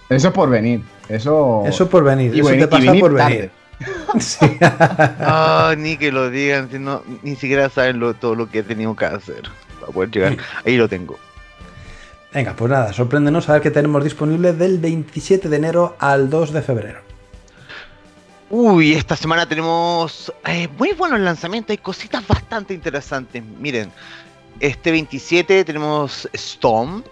[0.09, 0.81] Eso es por venir.
[1.07, 1.63] Eso.
[1.65, 3.49] Eso por venir, y eso te y pasa venir por tarde.
[4.19, 4.45] Sí.
[4.61, 8.63] Ah, ni que lo digan, si no, ni siquiera saben lo- todo lo que he
[8.63, 9.43] tenido que hacer
[9.79, 10.37] para poder llegar.
[10.65, 11.17] Ahí lo tengo.
[12.33, 16.51] Venga, pues nada, sorpréndenos a ver qué tenemos disponible del 27 de enero al 2
[16.53, 17.01] de febrero.
[18.49, 23.43] Uy, esta semana tenemos eh, muy buenos lanzamientos, hay cositas bastante interesantes.
[23.43, 23.91] Miren,
[24.59, 27.03] este 27 tenemos Storm.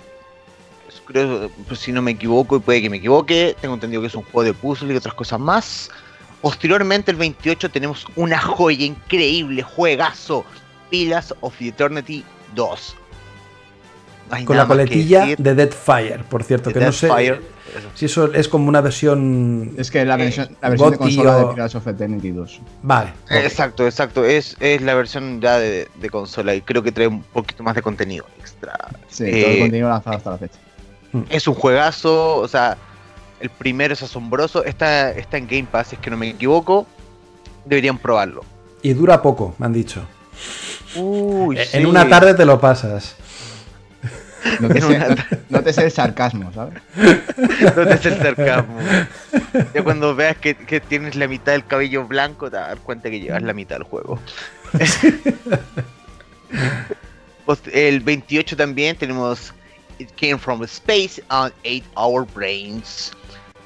[1.05, 4.15] Creo, pues, si no me equivoco, y puede que me equivoque, tengo entendido que es
[4.15, 5.89] un juego de puzzle y otras cosas más.
[6.41, 10.43] Posteriormente, el 28, tenemos una joya increíble, juegazo,
[10.89, 12.23] Pillars of the Eternity
[12.55, 12.95] 2.
[14.29, 17.07] No hay Con la coletilla de Deadfire, por cierto, que no sé.
[17.07, 17.89] Eso.
[17.93, 19.73] si eso es como una versión...
[19.77, 22.59] Es que la Eh, versión, la versión de consola o- de Pirates of Eternity 2.
[22.83, 23.13] Vale.
[23.29, 24.25] Exacto, exacto.
[24.25, 27.75] Es, es la versión ya de, de consola y creo que trae un poquito más
[27.75, 28.73] de contenido extra.
[29.07, 30.59] Sí, Eh, todo el contenido lanzado hasta la fecha.
[31.29, 32.77] Es un juegazo, o sea,
[33.41, 34.63] el primero es asombroso.
[34.63, 36.87] Está, está en Game Pass, si es que no me equivoco.
[37.65, 38.43] Deberían probarlo.
[38.81, 40.03] Y dura poco, me han dicho.
[40.95, 43.15] Uy, Eh, En una tarde te lo pasas.
[44.59, 45.15] No te, sé, una- no,
[45.49, 46.81] no te sé el sarcasmo, ¿sabes?
[47.75, 48.77] No te es el sarcasmo.
[49.73, 52.77] Ya cuando veas que, que tienes la mitad del cabello blanco, te vas a dar
[52.79, 54.19] cuenta que llevas la mitad del juego.
[57.45, 59.53] Post- el 28 también tenemos
[59.99, 63.11] It Came From Space and 8 Hour Brains.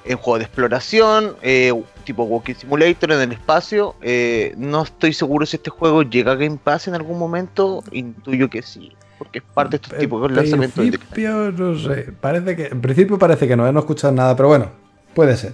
[0.08, 3.96] Un juego de exploración, eh, tipo Walking Simulator en el espacio.
[4.02, 7.84] Eh, no estoy seguro si este juego llega a Game Pass en algún momento.
[7.92, 8.92] Intuyo que sí.
[9.18, 10.84] porque es parte de estos En tipos de lanzamientos.
[10.86, 12.12] de- principio, no sé.
[12.20, 13.72] Parece que, en principio parece que no, ¿eh?
[13.72, 14.70] no he escuchado nada, pero bueno,
[15.14, 15.54] puede ser.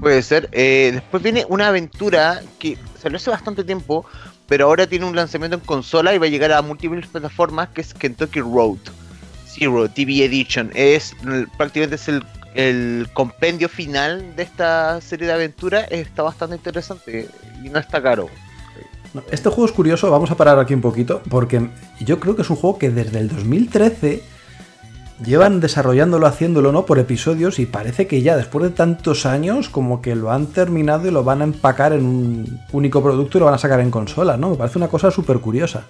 [0.00, 0.48] Puede ser.
[0.52, 4.04] Eh, después viene una aventura que salió hace bastante tiempo,
[4.48, 7.80] pero ahora tiene un lanzamiento en consola y va a llegar a múltiples plataformas, que
[7.82, 8.78] es Kentucky Road
[9.46, 10.70] Zero TV Edition.
[10.74, 11.14] Es
[11.56, 12.22] prácticamente es el,
[12.54, 15.86] el compendio final de esta serie de aventuras.
[15.90, 17.28] Está bastante interesante
[17.62, 18.28] y no está caro.
[19.30, 21.68] Este juego es curioso, vamos a parar aquí un poquito, porque
[22.00, 24.22] yo creo que es un juego que desde el 2013
[25.24, 26.86] llevan desarrollándolo, haciéndolo, ¿no?
[26.86, 31.08] Por episodios y parece que ya después de tantos años como que lo han terminado
[31.08, 33.90] y lo van a empacar en un único producto y lo van a sacar en
[33.90, 34.50] consola, ¿no?
[34.50, 35.84] Me parece una cosa súper curiosa.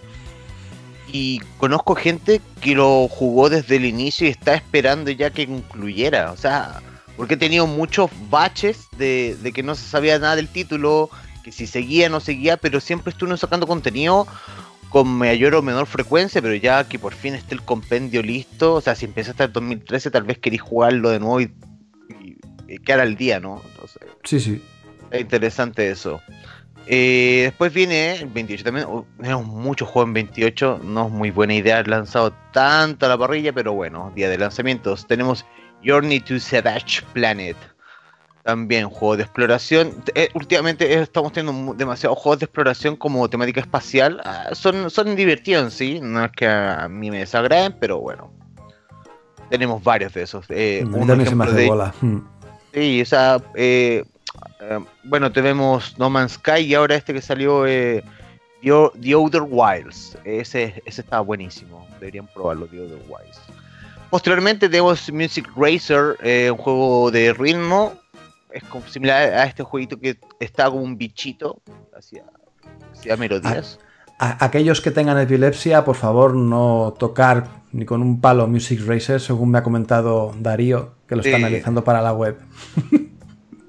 [1.12, 6.32] Y conozco gente que lo jugó desde el inicio y está esperando ya que concluyera.
[6.32, 6.82] O sea,
[7.16, 11.08] porque he tenido muchos baches de, de que no se sabía nada del título,
[11.42, 14.26] que si seguía o no seguía, pero siempre estuvieron sacando contenido
[14.90, 18.80] con mayor o menor frecuencia, pero ya que por fin esté el compendio listo, o
[18.80, 21.52] sea, si empezaste en 2013, tal vez queréis jugarlo de nuevo y,
[22.22, 22.36] y-
[22.74, 23.62] y quedar al día, ¿no?
[23.66, 24.62] Entonces, Sí, sí.
[25.04, 26.20] Está interesante eso.
[26.90, 28.86] Eh, después viene el 28 también.
[28.88, 30.80] uh, tenemos muchos juegos en 28.
[30.82, 34.38] No es muy buena idea haber lanzado tanto a la parrilla, pero bueno, día de
[34.38, 35.06] lanzamientos.
[35.06, 35.44] Tenemos
[35.84, 37.56] Journey to Savage Planet.
[38.42, 40.02] También juego de exploración.
[40.14, 44.22] Eh, últimamente estamos teniendo demasiados juegos de exploración como temática espacial.
[44.24, 46.00] Ah, son, son divertidos sí.
[46.00, 48.32] No es que a, mí me desagraden, pero bueno.
[49.50, 50.46] Tenemos varios de esos.
[50.48, 51.94] Eh, a mí un también se me ejemplo de- bola.
[52.72, 54.04] Sí, o sea, eh,
[54.60, 58.02] eh, bueno, tenemos No Man's Sky y ahora este que salió, eh,
[58.62, 58.70] The,
[59.00, 60.18] The Outer Wilds.
[60.24, 63.40] Ese, ese está buenísimo, deberían probarlo, The Outer Wilds.
[64.10, 67.92] Posteriormente tenemos Music Racer, eh, un juego de ritmo.
[68.50, 71.60] Es como similar a este jueguito que está como un bichito,
[71.96, 72.24] hacía,
[72.92, 73.78] hacía melodías.
[74.18, 79.20] A- aquellos que tengan epilepsia, por favor, no tocar ni con un palo Music Racer,
[79.20, 81.42] según me ha comentado Darío, que lo está Sí.
[81.42, 82.38] analizando para la web.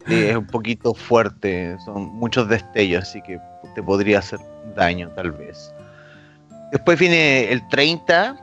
[0.08, 3.40] Es un poquito fuerte, son muchos destellos, así que
[3.76, 4.40] te podría hacer
[4.76, 5.74] daño tal vez.
[6.72, 8.36] Después viene el 30,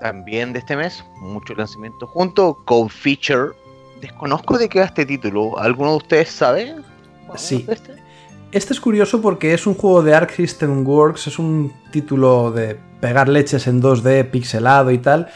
[0.00, 3.52] también de este mes, mucho lanzamiento junto, Code Feature.
[4.00, 6.76] Desconozco de qué va este título, ¿alguno de ustedes sabe?
[7.36, 7.66] Sí.
[7.68, 7.96] este?
[8.50, 12.78] Este es curioso porque es un juego de Arc System Works, es un título de
[13.00, 15.28] pegar leches en 2D, pixelado y tal.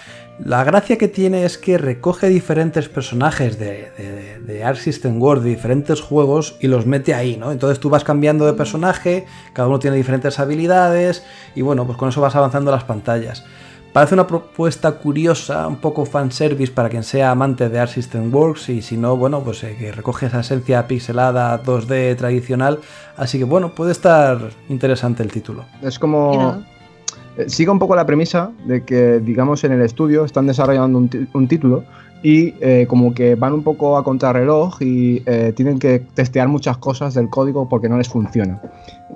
[0.45, 5.45] La gracia que tiene es que recoge diferentes personajes de, de, de Arc System Works,
[5.45, 7.53] de diferentes juegos, y los mete ahí, ¿no?
[7.53, 11.23] Entonces tú vas cambiando de personaje, cada uno tiene diferentes habilidades,
[11.55, 13.45] y bueno, pues con eso vas avanzando las pantallas.
[13.93, 18.71] Parece una propuesta curiosa, un poco fanservice para quien sea amante de Art System Works
[18.71, 22.81] y si no, bueno, pues eh, que recoge esa esencia pixelada 2D tradicional.
[23.19, 24.39] Así que bueno, puede estar
[24.71, 25.67] interesante el título.
[25.83, 26.65] Es como.
[27.37, 31.49] Eh, Sigue un poco la premisa de que, digamos, en el estudio están desarrollando un,
[31.49, 31.85] título
[32.23, 36.77] y eh, como que van un poco a contrarreloj y eh, tienen que testear muchas
[36.79, 38.61] cosas del código porque no les funciona.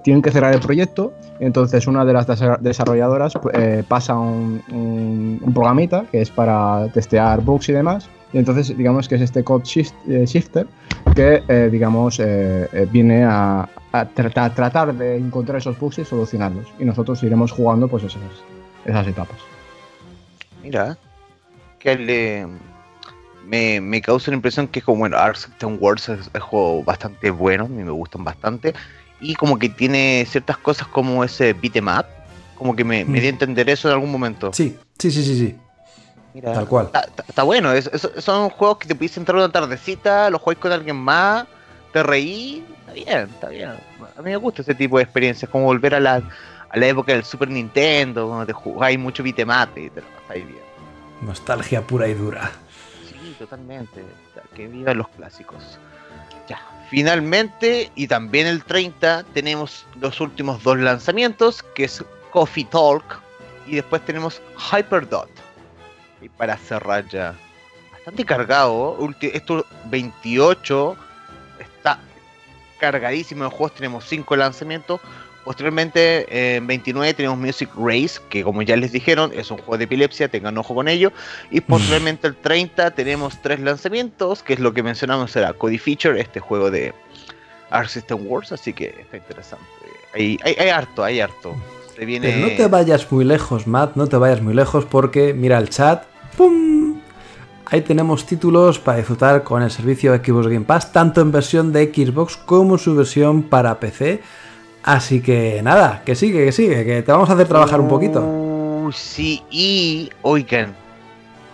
[0.03, 4.61] Tienen que cerrar el proyecto, entonces una de las desa- desarrolladoras pu- eh, pasa un,
[4.73, 8.09] un- un programita que es para testear bugs y demás.
[8.33, 9.95] Y entonces, digamos que es este code shift-
[10.27, 10.67] shifter
[11.14, 12.21] que, digamos,
[12.91, 13.69] viene a,
[14.01, 14.09] a
[14.55, 16.67] tratar de encontrar esos bugs y solucionarlos.
[16.79, 18.23] Y nosotros iremos jugando pues esas,
[18.85, 19.37] esas etapas.
[20.63, 20.97] Mira,
[21.79, 22.47] que le,
[23.47, 26.41] me, me causa la impresión que es como, bueno, Ark System Wars es, es un
[26.41, 28.75] juego bastante bueno, a mí me gustan bastante,
[29.21, 32.07] y como que tiene ciertas cosas como ese beat'em up,
[32.57, 33.21] como que me, me Mm.
[33.21, 34.51] dio a entender eso en algún momento.
[34.53, 35.57] Sí, sí, sí, sí, sí.
[36.35, 36.87] Mira, tal cual.
[36.87, 40.41] Está, está- está bueno, es- es- son juegos que te puedes entrar una tardecita, los
[40.41, 41.47] juegas con alguien más,
[41.93, 42.65] te reí,
[43.05, 43.71] bien, está bien.
[43.71, 46.15] A mí me gusta ese tipo de experiencias, como volver a la,
[46.71, 50.47] a la época del Super Nintendo, donde te jugáis mucho up y te lo pasáis
[50.47, 50.61] bien.
[51.23, 52.51] Nostalgia pura y dura.
[53.09, 54.05] Sí, totalmente.
[54.55, 55.79] Que vivan los clásicos.
[56.49, 63.21] Ya, finalmente, y también el 30, tenemos los últimos dos lanzamientos, que es Coffee Talk,
[63.67, 64.41] y después tenemos
[64.71, 65.29] Hyperdot.
[66.21, 67.35] Y para cerrar ya,
[67.93, 71.06] bastante cargado, ulti- esto 28, está
[72.79, 75.01] cargadísimo de juegos, tenemos 5 lanzamientos.
[75.45, 79.79] Posteriormente, eh, en 29 tenemos Music Race, que como ya les dijeron, es un juego
[79.79, 81.12] de epilepsia, tengan ojo con ello.
[81.53, 86.20] Y posteriormente el 30 tenemos tres lanzamientos, que es lo que mencionamos era Cody Feature,
[86.20, 86.93] este juego de
[87.70, 89.64] Arc System Wars, así que está interesante.
[90.14, 91.55] Hay, hay, hay harto, hay harto.
[91.95, 92.29] Se viene...
[92.29, 95.70] Pero no te vayas muy lejos, Matt, no te vayas muy lejos porque mira el
[95.70, 96.05] chat.
[96.37, 96.66] ¡Pum!
[97.69, 101.93] Ahí tenemos títulos para disfrutar con el servicio Xbox Game Pass, tanto en versión de
[101.93, 104.23] Xbox como en su versión para PC.
[104.85, 108.25] Así que nada, que sigue, que sigue, que te vamos a hacer trabajar un poquito.
[108.25, 110.77] Uy, sí, y oigan,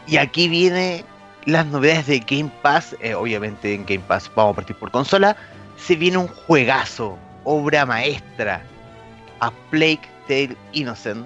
[0.07, 1.03] y aquí viene
[1.47, 2.95] las novedades de Game Pass.
[3.01, 5.35] eh, obviamente en Game Pass vamos a partir por consola.
[5.79, 8.63] Se viene un juegazo, obra maestra.
[9.41, 11.25] A Plague Tale Innocent,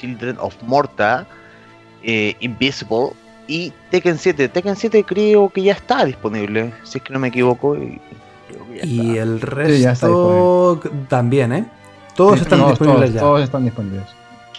[0.00, 1.26] Children of Morta,
[2.02, 3.10] eh, Invisible
[3.50, 4.48] y Tekken 7.
[4.48, 7.74] Tekken 7 creo que ya está disponible, si es que no me equivoco.
[7.74, 8.00] Y,
[8.48, 11.64] creo que ya Y el Sí, ya está resto también, ¿eh?
[12.14, 13.20] Todos Sí, están todos, disponibles todos, ya.
[13.20, 14.04] todos están disponibles.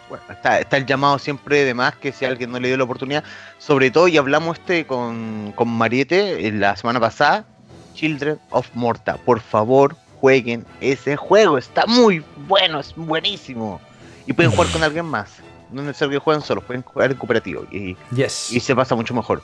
[0.10, 2.84] Bueno, está, está el llamado siempre de más que si alguien no le dio la
[2.84, 3.24] oportunidad.
[3.60, 7.46] Sobre todo, y hablamos este con, con Mariette en la semana pasada,
[7.94, 9.16] Children of Morta.
[9.16, 11.58] Por favor, jueguen ese juego.
[11.58, 13.80] Está muy bueno, es buenísimo.
[14.28, 15.30] Y pueden jugar con alguien más.
[15.72, 17.66] No es necesario que jueguen solos, pueden jugar en cooperativo.
[17.72, 18.52] Y, Yes.
[18.52, 19.42] y se pasa mucho mejor.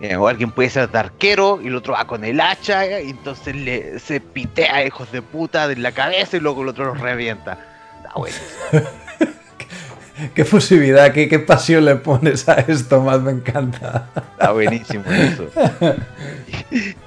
[0.00, 3.04] Eh, o alguien puede ser de arquero y el otro va con el hacha eh,
[3.04, 6.68] y entonces le, se pitea a hijos de puta de la cabeza y luego el
[6.68, 7.58] otro los revienta.
[7.98, 8.36] Está bueno.
[10.34, 14.06] Qué fusividad, qué, qué pasión le pones a esto, más me encanta.
[14.14, 15.46] Está buenísimo eso.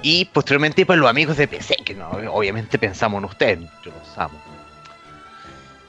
[0.02, 4.18] Y posteriormente para los amigos de PC, que no, obviamente pensamos en ustedes, yo los
[4.18, 4.36] amo.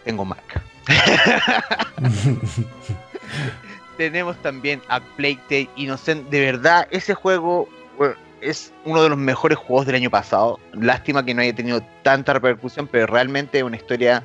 [0.04, 0.62] Tengo Mac.
[3.98, 6.30] Tenemos también a Plague Tale Innocent.
[6.30, 7.68] De verdad, ese juego
[8.42, 10.60] es uno de los mejores juegos del año pasado.
[10.74, 14.24] Lástima que no haya tenido tanta repercusión, pero realmente es una historia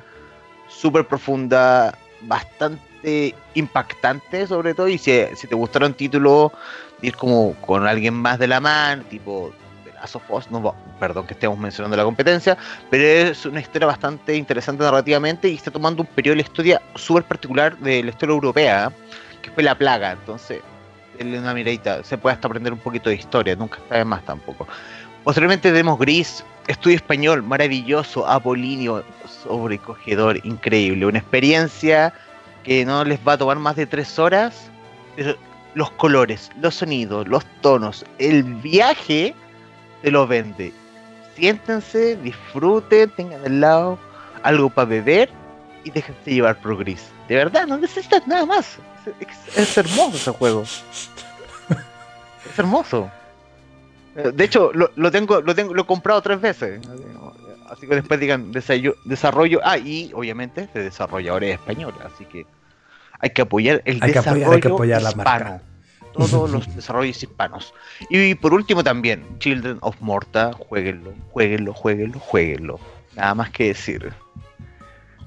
[0.67, 4.87] súper profunda, bastante impactante sobre todo.
[4.87, 6.51] Y si, si te gustaron títulos,
[7.01, 9.53] ir como con alguien más de la mano, tipo
[10.01, 12.57] Last of Us, no, perdón que estemos mencionando la competencia,
[12.89, 16.81] pero es una historia bastante interesante narrativamente y está tomando un periodo de la historia
[16.95, 18.91] súper particular de la historia europea,
[19.41, 20.13] que fue la plaga.
[20.13, 20.61] Entonces,
[21.19, 24.67] una miradita, se puede hasta aprender un poquito de historia, nunca está de más tampoco.
[25.23, 29.03] Posteriormente tenemos Gris, estudio español, maravilloso, apolíneo,
[29.43, 32.11] sobrecogedor, increíble, una experiencia
[32.63, 34.71] que no les va a tomar más de tres horas,
[35.15, 35.35] pero
[35.75, 39.35] los colores, los sonidos, los tonos, el viaje
[40.01, 40.73] te lo vende.
[41.35, 43.99] Siéntense, disfruten, tengan al lado
[44.43, 45.29] algo para beber
[45.83, 47.07] y déjense llevar por gris.
[47.27, 48.77] De verdad, no necesitas nada más.
[49.19, 50.63] Es, es hermoso ese juego.
[50.63, 53.09] Es hermoso.
[54.15, 56.81] De hecho, lo, lo tengo, lo tengo, lo he comprado tres veces.
[57.69, 58.51] Así que después digan
[59.05, 59.61] desarrollo.
[59.63, 61.99] Ah, y obviamente de desarrolladores españoles.
[62.03, 62.45] Así que
[63.19, 65.61] hay que apoyar el Hay que apoyar- desarrollo hay que apoyar la marca.
[66.13, 67.73] Todos los desarrollos hispanos.
[68.09, 72.79] Y por último también, Children of Morta, jueguenlo, jueguenlo, jueguenlo, jueguenlo.
[73.15, 74.13] Nada más que decir.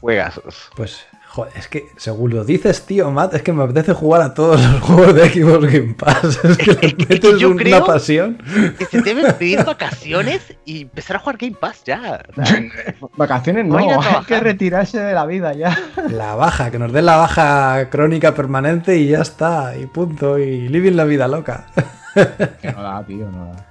[0.01, 0.71] Juegazos.
[0.77, 4.35] Pues, joder, es que según lo dices, tío, Matt, es que me apetece jugar a
[4.35, 6.39] todos los juegos de Xbox Game Pass.
[6.45, 8.39] Es que Es que- le es que metes yo una creo- pasión.
[8.79, 12.23] Que se deben pedir vacaciones y empezar a jugar Game Pass ya.
[12.37, 12.63] O sea,
[13.17, 15.77] Vacaciones no, a hay que retirarse de la vida ya.
[16.11, 20.69] La baja, que nos den la baja crónica permanente y ya está, y punto, y
[20.69, 21.67] living la vida loca.
[22.15, 23.67] Que no da, tío, no da.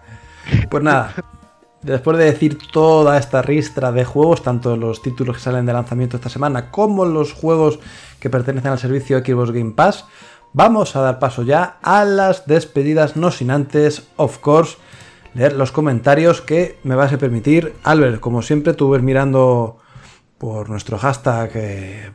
[0.70, 1.14] Pues nada,
[1.84, 6.18] después de decir toda esta ristra de juegos, tanto los títulos que salen de lanzamiento
[6.18, 7.80] esta semana como los juegos
[8.20, 10.06] que pertenecen al servicio Xbox Game Pass,
[10.54, 14.78] vamos a dar paso ya a las despedidas, no sin antes, of course,
[15.34, 17.74] leer los comentarios que me vas a permitir.
[17.84, 19.78] Albert, como siempre, tú ves mirando
[20.38, 22.12] por nuestro hashtag eh,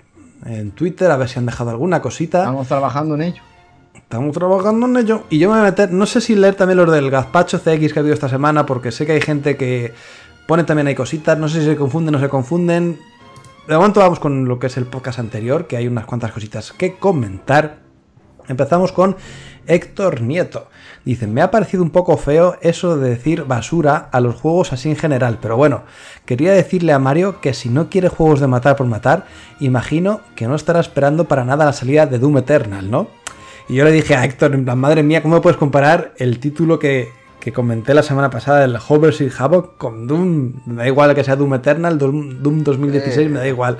[0.46, 2.40] en Twitter a ver si han dejado alguna cosita.
[2.40, 3.42] Estamos trabajando en ello.
[4.02, 5.24] Estamos trabajando en ello.
[5.30, 7.92] Y yo me voy a meter, no sé si leer también los del gazpacho CX
[7.92, 9.92] que ha habido esta semana, porque sé que hay gente que
[10.46, 12.98] pone también ahí cositas, no sé si se confunden o no se confunden.
[13.66, 16.72] De momento vamos con lo que es el podcast anterior, que hay unas cuantas cositas
[16.72, 17.80] que comentar.
[18.48, 19.16] Empezamos con
[19.66, 20.68] Héctor Nieto.
[21.04, 24.88] Dice, me ha parecido un poco feo eso de decir basura a los juegos así
[24.88, 25.82] en general, pero bueno,
[26.24, 29.26] quería decirle a Mario que si no quiere juegos de matar por matar,
[29.60, 33.08] imagino que no estará esperando para nada la salida de Doom Eternal, ¿no?
[33.68, 36.78] Y yo le dije a Héctor, en plan, madre mía, ¿cómo puedes comparar el título
[36.78, 40.54] que, que comenté la semana pasada, el Hover Havoc, con Doom?
[40.66, 43.78] Me da igual que sea Doom Eternal, Doom, Doom 2016, me da igual.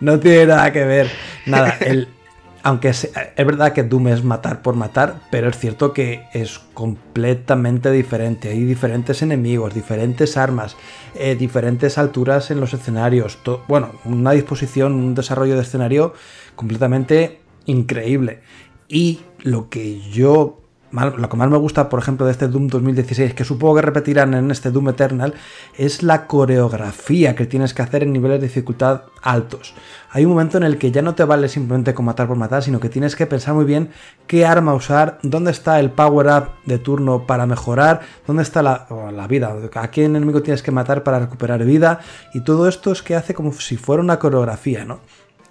[0.00, 1.10] No tiene nada que ver.
[1.46, 2.08] Nada, el,
[2.62, 6.58] aunque se- es verdad que Doom es matar por matar, pero es cierto que es
[6.74, 8.50] completamente diferente.
[8.50, 10.76] Hay diferentes enemigos, diferentes armas,
[11.14, 13.38] eh, diferentes alturas en los escenarios.
[13.66, 16.12] bueno, una disposición, un desarrollo de escenario
[16.54, 18.40] completamente increíble.
[18.94, 20.58] Y lo que yo
[20.92, 24.34] lo que más me gusta, por ejemplo, de este Doom 2016, que supongo que repetirán
[24.34, 25.32] en este Doom Eternal,
[25.78, 29.72] es la coreografía que tienes que hacer en niveles de dificultad altos.
[30.10, 32.62] Hay un momento en el que ya no te vale simplemente con matar por matar,
[32.62, 33.88] sino que tienes que pensar muy bien
[34.26, 39.26] qué arma usar, dónde está el power up de turno para mejorar, dónde está la
[39.26, 42.00] vida, a qué enemigo tienes que matar para recuperar vida,
[42.34, 45.00] y todo esto es que hace como si fuera una coreografía, ¿no?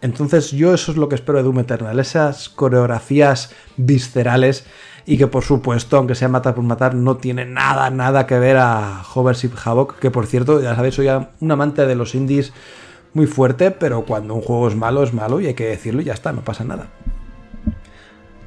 [0.02, 4.66] Entonces yo eso es lo que espero de Doom Eternal, esas coreografías viscerales
[5.06, 8.58] y que por supuesto, aunque sea matar por matar, no tiene nada, nada que ver
[8.58, 11.08] a Hovership Havoc, que por cierto, ya sabéis, soy
[11.40, 12.54] un amante de los indies
[13.14, 16.06] muy fuerte, pero cuando un juego es malo, es malo y hay que decirlo y
[16.06, 16.88] ya está, no pasa nada.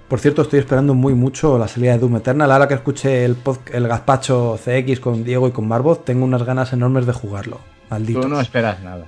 [0.08, 2.52] Por cierto, estoy esperando muy mucho la salida de Doom Eternal.
[2.52, 3.36] Ahora que escuché el,
[3.72, 7.58] el gazpacho CX con Diego y con Marbot, tengo unas ganas enormes de jugarlo.
[7.90, 8.20] Maldito.
[8.20, 9.06] Tú no esperas nada.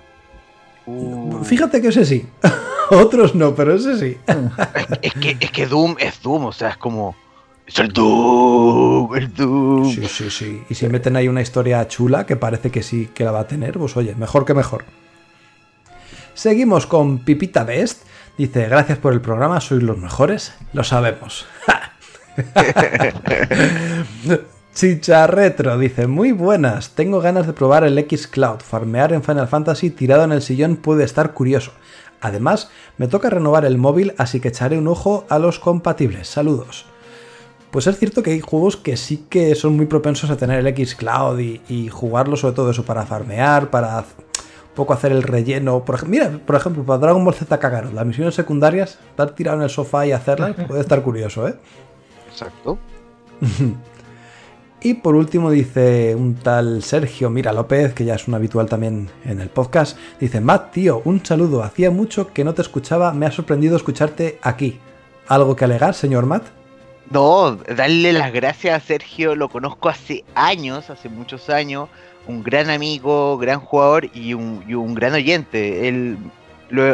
[1.45, 2.27] Fíjate que ese sí.
[2.91, 4.17] Otros no, pero ese sí.
[5.03, 7.17] es, que, es que Doom es Doom, o sea, es como.
[7.67, 9.93] Es el Doom, el Doom.
[9.93, 10.63] Sí, sí, sí.
[10.71, 13.49] Y si meten ahí una historia chula, que parece que sí que la va a
[13.49, 14.85] tener, pues oye, mejor que mejor.
[16.35, 18.07] Seguimos con Pipita Best.
[18.39, 20.55] Dice, gracias por el programa, sois los mejores.
[20.73, 21.47] Lo sabemos.
[24.77, 29.49] Chicha Retro dice, muy buenas, tengo ganas de probar el X Cloud, farmear en Final
[29.49, 31.73] Fantasy tirado en el sillón puede estar curioso.
[32.21, 36.29] Además, me toca renovar el móvil, así que echaré un ojo a los compatibles.
[36.29, 36.85] Saludos.
[37.71, 40.67] Pues es cierto que hay juegos que sí que son muy propensos a tener el
[40.67, 44.05] X Cloud y, y jugarlo sobre todo eso para farmear, para
[44.75, 45.87] poco hacer el relleno.
[45.87, 49.63] Por, mira, por ejemplo, para Dragon Ball Z Kakarot, las misiones secundarias, estar tirado en
[49.63, 51.55] el sofá y hacerlas puede estar curioso, ¿eh?
[52.31, 52.77] Exacto.
[54.83, 59.09] y por último dice un tal Sergio Mira López, que ya es un habitual también
[59.25, 63.27] en el podcast, dice, Matt, tío, un saludo, hacía mucho que no te escuchaba, me
[63.27, 64.79] ha sorprendido escucharte aquí.
[65.29, 66.45] ¿Algo que alegar, señor Matt?
[67.11, 71.89] No, darle las gracias a Sergio, lo conozco hace años, hace muchos años,
[72.27, 75.89] un gran amigo, gran jugador y un, gran oyente.
[75.89, 76.19] Él,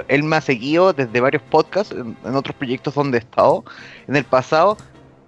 [0.09, 3.65] él me ha seguido desde varios podcasts, en, otros proyectos donde he estado
[4.07, 4.77] en el pasado.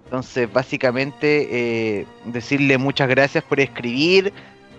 [0.05, 4.31] Entonces, básicamente, eh, decirle muchas gracias por escribir.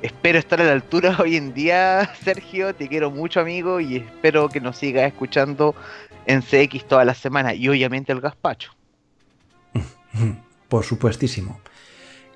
[0.02, 2.74] Espero estar a la altura hoy en día, Sergio.
[2.74, 5.74] Te quiero mucho, amigo, y espero que nos sigas escuchando
[6.26, 8.72] en CX toda la semana y obviamente el gazpacho.
[10.68, 11.60] Por supuestísimo.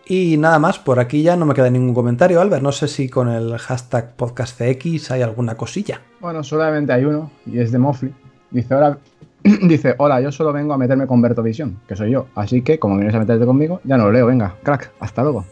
[0.07, 2.65] Y nada más, por aquí ya no me queda ningún comentario, Albert.
[2.65, 6.01] No sé si con el hashtag podcastcx hay alguna cosilla.
[6.19, 8.13] Bueno, solamente hay uno, y es de Mofli.
[8.51, 8.99] Dice, hola,
[9.63, 12.27] dice, hola, yo solo vengo a meterme con Berto Visión, que soy yo.
[12.35, 15.45] Así que, como vienes a meterte conmigo, ya no lo leo, venga, crack, hasta luego.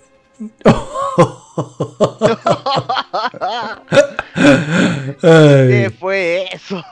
[5.21, 6.83] ¿Qué fue eso?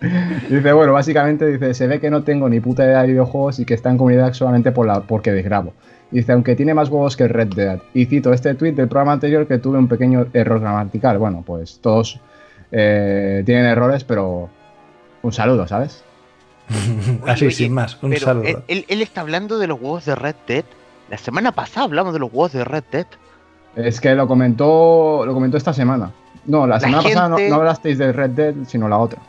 [0.50, 3.64] dice, bueno, básicamente dice, se ve que no tengo ni puta idea de videojuegos y
[3.64, 5.72] que está en comunidad solamente por la, porque desgrabo.
[6.10, 7.80] Dice, aunque tiene más huevos que Red Dead.
[7.94, 11.18] Y cito este tweet del programa anterior que tuve un pequeño error gramatical.
[11.18, 12.20] Bueno, pues todos
[12.70, 14.48] eh, tienen errores, pero
[15.22, 16.04] un saludo, ¿sabes?
[17.26, 18.62] Así, sin más, un saludo.
[18.68, 20.64] Él, está hablando de los huevos de Red Dead.
[21.08, 23.06] La semana pasada hablamos de los huevos de Red Dead.
[23.76, 26.12] Es que lo comentó, lo comentó esta semana.
[26.44, 29.20] No, la, semana pasada no, no hablasteis de Red Dead, sino la otra.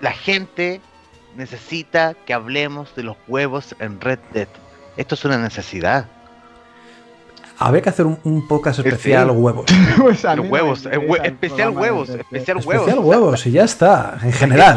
[0.00, 0.80] La gente
[1.36, 4.48] necesita que hablemos de los huevos en Red Dead.
[4.96, 6.06] Esto es una necesidad.
[7.64, 9.66] Habría que hacer un, podcast especial huevos.
[9.96, 12.88] Pues huevos, eh, especial huevos, especial huevos.
[12.88, 14.74] Especial huevos, y ya está, en general.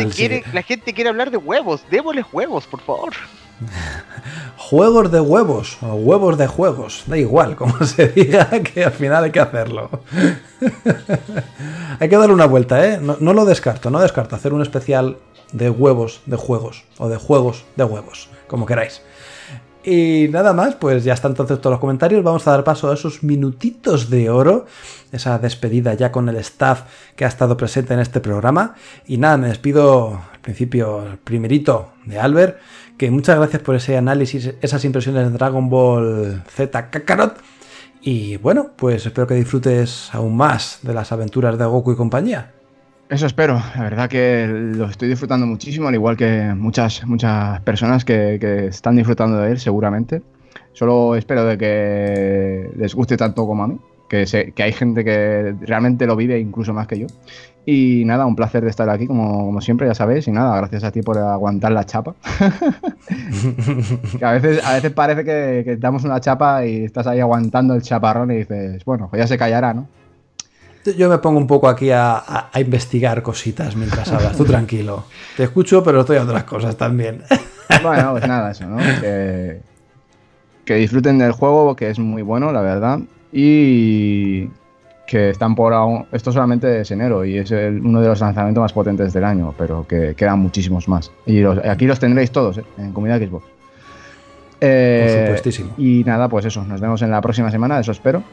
[0.53, 3.13] La gente, quiere, hablar de huevos, démosles huevos, por favor.
[4.57, 9.23] Juegos de huevos, o huevos de juegos, da igual como se diga, que al final
[9.23, 9.89] hay que hacerlo.
[11.99, 12.99] hay que darle una vuelta, ¿eh?
[12.99, 15.17] No, no lo descarto, no descarto hacer un especial
[15.51, 19.01] de huevos de juegos, o de juegos de huevos, como queráis.
[19.88, 22.23] Y nada más, pues ya están entonces todos los comentarios.
[22.23, 24.65] Vamos a dar paso a esos minutitos de oro,
[25.11, 28.73] esa despedida ya con el staff que ha estado presente en este programa.
[29.05, 32.57] Y nada, me despido al principio, primerito de Albert,
[32.97, 37.38] que muchas gracias por ese análisis, esas impresiones de Dragon Ball Z Kakarot.
[38.01, 42.55] Y bueno, pues espero que disfrutes aún más de las aventuras de Goku y compañía.
[43.08, 48.03] Eso espero, la verdad que lo estoy disfrutando muchísimo, al igual que muchas, muchas personas
[48.03, 50.24] que, están disfrutando de él seguramente.
[50.74, 53.78] Solo espero de que les guste tanto como a mí,
[54.10, 57.08] que, sé, que hay gente que realmente lo vive incluso más que yo.
[57.64, 60.28] Y nada, un placer de estar aquí como, siempre, ya sabéis.
[60.28, 62.16] Y nada, gracias a ti por aguantar la chapa.
[64.22, 67.84] a, veces, a veces parece que, que damos una chapa y estás ahí aguantando el
[67.84, 69.88] chaparrón y dices, bueno, pues ya se callará, ¿no?
[70.93, 74.38] Yo me pongo un poco aquí a, investigar cositas mientras hablas.
[74.38, 75.05] Tú tranquilo.
[75.36, 77.23] Te escucho, pero estoy a otras cosas también.
[77.81, 78.77] Bueno, pues nada, eso, ¿no?
[79.01, 82.99] Que, disfruten del juego, que es muy bueno, la verdad.
[83.33, 84.47] Y
[85.05, 86.05] que están por aún.
[86.11, 89.86] Esto solamente es enero y es uno de los lanzamientos más potentes del año, pero
[89.88, 91.11] que quedan muchísimos más.
[91.25, 92.65] Y aquí los tendréis todos, ¿eh?
[92.77, 93.45] en comunidad Xbox.
[94.61, 95.73] Eh, Por supuestísimo.
[95.77, 98.23] Y nada, pues eso, nos vemos en la próxima semana, eso espero.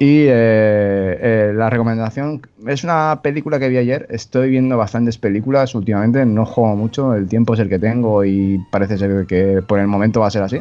[0.00, 4.06] Y eh, eh, la recomendación es una película que vi ayer.
[4.08, 6.24] Estoy viendo bastantes películas últimamente.
[6.24, 9.88] No juego mucho, el tiempo es el que tengo y parece ser que por el
[9.88, 10.58] momento va a ser así.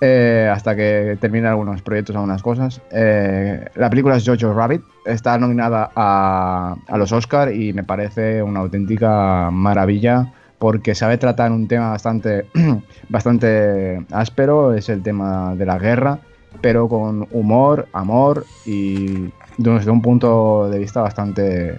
[0.00, 2.80] Eh, hasta que termine algunos proyectos, algunas cosas.
[2.92, 4.82] la película es Jojo Rabbit.
[5.06, 11.50] Está nominada a, a los Oscars y me parece una auténtica maravilla porque sabe tratar
[11.50, 12.46] un tema bastante,
[13.08, 14.72] bastante áspero.
[14.72, 16.20] Es el tema de la guerra
[16.60, 21.78] pero con humor, amor y desde un punto de vista bastante,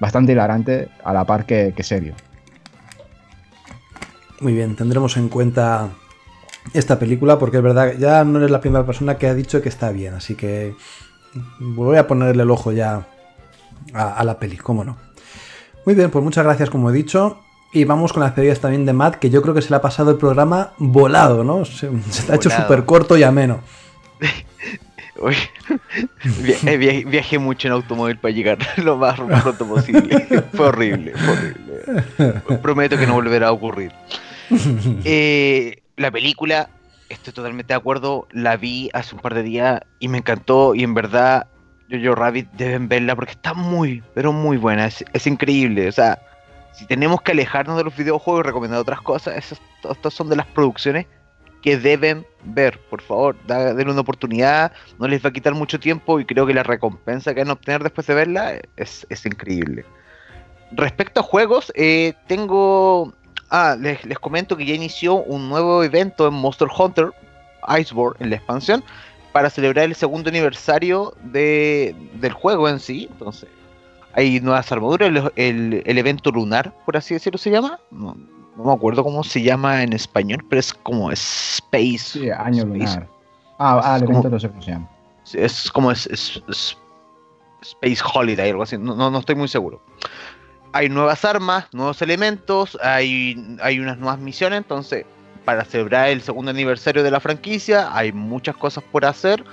[0.00, 2.14] bastante hilarante, a la par que, serio.
[4.40, 5.90] Muy bien, tendremos en cuenta
[6.72, 9.68] esta película porque es verdad, ya no eres la primera persona que ha dicho que
[9.68, 10.74] está bien, así que
[11.58, 13.06] voy a ponerle el ojo ya
[13.92, 14.96] a, la peli, cómo no.
[15.86, 17.40] Muy bien, pues muchas gracias como he dicho.
[17.72, 19.80] Y vamos con las pedidas también de Matt, que yo creo que se le ha
[19.80, 21.64] pasado el programa volado, ¿no?
[21.64, 23.62] Se, se ha hecho súper corto y ameno.
[26.66, 30.44] Eh, viajé mucho en automóvil para llegar lo más pronto posible.
[30.52, 32.58] fue horrible, horrible.
[32.60, 33.92] Prometo que no volverá a ocurrir.
[35.04, 36.68] Eh, la película,
[37.08, 40.82] estoy totalmente de acuerdo, la vi hace un par de días y me encantó y
[40.82, 41.46] en verdad
[41.90, 45.88] Jojo Rabbit deben verla porque está muy, pero muy buena, es, increíble.
[45.88, 46.18] O sea,
[46.72, 50.46] si tenemos que alejarnos de los videojuegos y recomendar otras cosas, estas son de las
[50.46, 51.06] producciones
[51.64, 56.20] que deben ver, por favor, denle una oportunidad, no les va a quitar mucho tiempo
[56.20, 59.86] y creo que la recompensa que van a obtener después de verla es, increíble.
[60.72, 63.14] Respecto a juegos, eh, tengo...
[63.48, 67.12] Ah, les, comento que ya inició un nuevo evento en Monster Hunter
[67.66, 68.84] Iceborne en la expansión
[69.32, 73.08] para celebrar el segundo aniversario de, del juego en sí.
[73.10, 73.48] Entonces,
[74.12, 77.80] hay nuevas armaduras, el, el, evento lunar, por así decirlo, se llama
[78.56, 81.98] me acuerdo cómo se llama en español, pero es como Space.
[81.98, 83.08] Sí, año lunar.
[83.58, 84.90] Ah, ah el evento no sé cómo se llama.
[85.32, 86.42] Es como es,
[87.62, 89.80] Space Holiday, algo así, no, no, estoy muy seguro.
[90.72, 95.06] Hay nuevas armas, nuevos elementos, hay, hay unas nuevas misiones, entonces
[95.44, 99.44] para celebrar el segundo aniversario de la franquicia hay muchas cosas por hacer.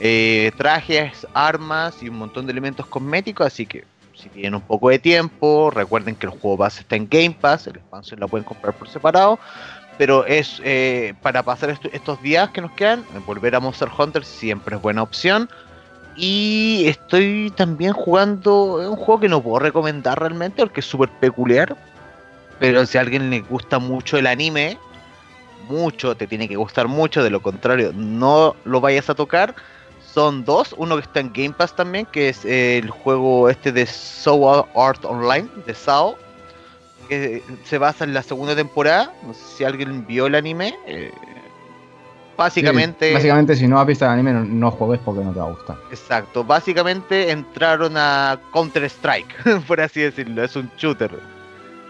[0.00, 3.84] Eh, trajes, armas y un montón de elementos cosméticos, así que
[4.16, 7.66] si tienen un poco de tiempo, recuerden que el juego base está en Game Pass,
[7.66, 9.38] el expansión la pueden comprar por separado,
[9.98, 14.76] pero es eh, para pasar estos días que nos quedan, volver a Monster Hunter siempre
[14.76, 15.48] es buena opción.
[16.18, 21.76] Y estoy también jugando un juego que no puedo recomendar realmente porque es súper peculiar.
[22.58, 24.78] Pero si a alguien le gusta mucho el anime,
[25.68, 29.54] mucho, te tiene que gustar mucho, de lo contrario, no lo vayas a tocar
[30.16, 33.84] son dos, uno que está en Game Pass también, que es el juego este de
[33.84, 36.16] Soul Art Online, de SAO,
[37.06, 41.12] que se basa en la segunda temporada, no sé si alguien vio el anime, eh,
[42.34, 43.12] básicamente...
[43.12, 45.76] básicamente si no has visto el anime no, juegues porque no te va a gustar.
[45.90, 51.10] Exacto, básicamente entraron a Counter Strike, por así decirlo, es un shooter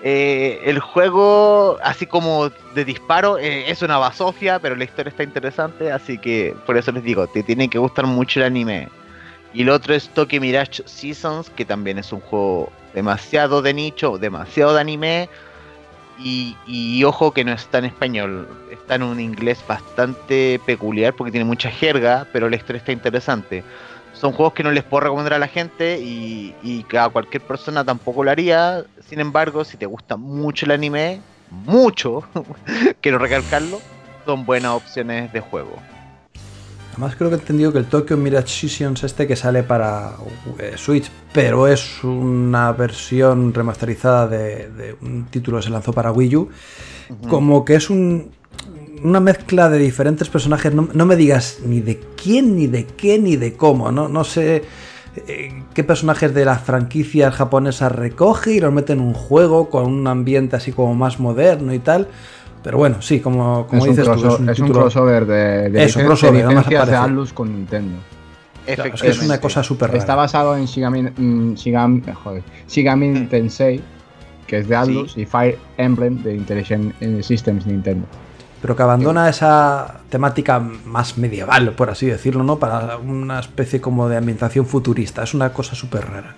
[0.08, 5.24] eh, el juego, así como de disparo, eh, es una basofia, pero la historia está
[5.24, 8.88] interesante, así que por eso les digo, te tiene que gustar mucho el anime.
[9.52, 14.16] Y el otro es Tokyo Mirage Seasons, que también es un juego demasiado de nicho,
[14.16, 15.28] demasiado de anime.
[16.20, 21.44] Y, ojo que no está en español, está en un inglés bastante peculiar porque tiene
[21.44, 23.64] mucha jerga, pero la historia está interesante
[24.18, 27.84] son juegos que no les puedo recomendar a la gente y, que a cualquier persona
[27.84, 28.84] tampoco lo haría.
[29.08, 32.24] Sin embargo, si te gusta mucho el anime, mucho,
[33.00, 33.80] quiero recalcarlo,
[34.24, 35.76] son buenas opciones de juego.
[36.92, 40.12] Además creo que he entendido que el Tokyo Mirage Seasons este que sale para
[40.58, 46.36] eh, Switch, pero es una versión remasterizada de, un título que se lanzó para Wii
[46.36, 46.48] U,
[47.28, 48.30] como que es un,
[49.06, 50.74] una mezcla de diferentes personajes.
[50.74, 53.92] No, me digas ni de quién, ni de qué, ni de cómo.
[53.92, 54.64] No, no sé
[55.28, 59.86] eh, qué personajes de las franquicias japonesas recoge y los mete en un juego con
[59.86, 62.08] un ambiente así como más moderno y tal.
[62.62, 66.96] Pero bueno, sí, como, como dices tú, es un, crossover de, de, Eso, crossover, de
[66.96, 67.98] Atlus con Nintendo.
[68.66, 69.98] es, una cosa súper rara.
[69.98, 73.28] Está basado en Shigami, mm, Shigami, joder, Shigami mm.
[73.28, 73.80] Tensei,
[74.48, 76.92] que es de Atlus, y Fire Emblem de Intelligent
[77.22, 78.04] Systems Nintendo
[78.66, 82.58] pero que abandona esa temática más medieval, por así decirlo, ¿no?
[82.58, 85.22] Para una especie como de ambientación futurista.
[85.22, 86.34] Es una cosa súper rara.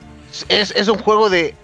[0.50, 1.54] Es, un juego de,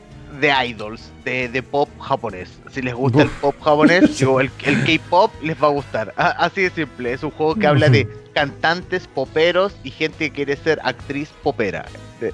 [0.40, 2.48] de idols, de, pop japonés.
[2.70, 6.14] Si les gusta el pop japonés, el, el K-pop les va a gustar.
[6.16, 7.12] Así de simple.
[7.12, 11.84] Es un juego que habla de cantantes poperos y gente que quiere ser actriz popera.
[12.20, 12.32] De,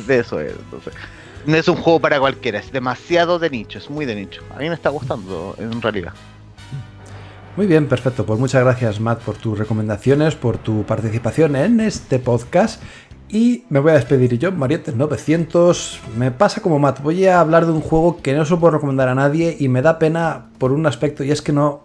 [0.00, 0.54] de eso es.
[0.54, 0.94] Entonces,
[1.44, 2.60] no es un juego para cualquiera.
[2.60, 3.76] Es demasiado de nicho.
[3.76, 4.42] Es muy de nicho.
[4.56, 6.14] A mí me está gustando, en realidad.
[7.54, 8.24] Muy bien, perfecto.
[8.24, 12.82] Pues muchas gracias, Matt, por tus recomendaciones, por tu participación en este podcast.
[13.28, 16.00] Y me voy a despedir yo, Mariette 900.
[16.16, 19.08] Me pasa como Matt, voy a hablar de un juego que no se puedo recomendar
[19.08, 21.84] a nadie y me da pena por un aspecto y es que no,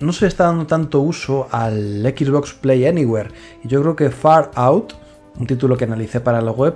[0.00, 3.30] no se está dando tanto uso al Xbox Play Anywhere.
[3.62, 4.94] Y yo creo que Far Out,
[5.38, 6.74] un título que analicé para la web,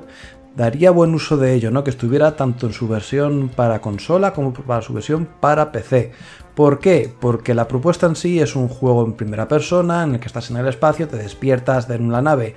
[0.56, 1.82] daría buen uso de ello, ¿no?
[1.82, 6.12] Que estuviera tanto en su versión para consola como para su versión para PC.
[6.56, 7.12] ¿Por qué?
[7.20, 10.50] Porque la propuesta en sí es un juego en primera persona en el que estás
[10.50, 12.54] en el espacio, te despiertas en la nave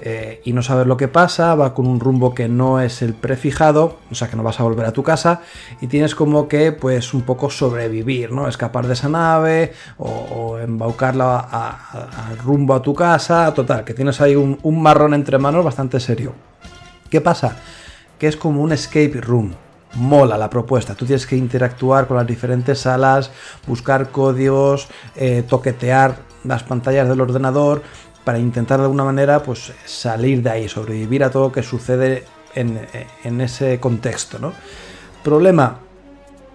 [0.00, 3.14] eh, y no sabes lo que pasa, va con un rumbo que no es el
[3.14, 5.42] prefijado, o sea que no vas a volver a tu casa
[5.80, 8.48] y tienes como que pues un poco sobrevivir, ¿no?
[8.48, 14.34] Escapar de esa nave o, embaucarla al rumbo a tu casa, total, que tienes ahí
[14.34, 16.32] un marrón entre manos bastante serio.
[17.08, 17.56] ¿Qué pasa?
[18.18, 19.54] Que es como un escape room,
[19.94, 20.94] mola la propuesta.
[20.94, 23.30] Tú tienes que interactuar con las diferentes salas,
[23.66, 27.82] buscar códigos, eh, toquetear las pantallas del ordenador
[28.24, 32.24] para intentar de alguna manera pues salir de ahí, sobrevivir a todo lo que sucede
[32.54, 34.38] en, ese contexto.
[34.38, 34.52] ¿no?
[35.22, 35.78] Problema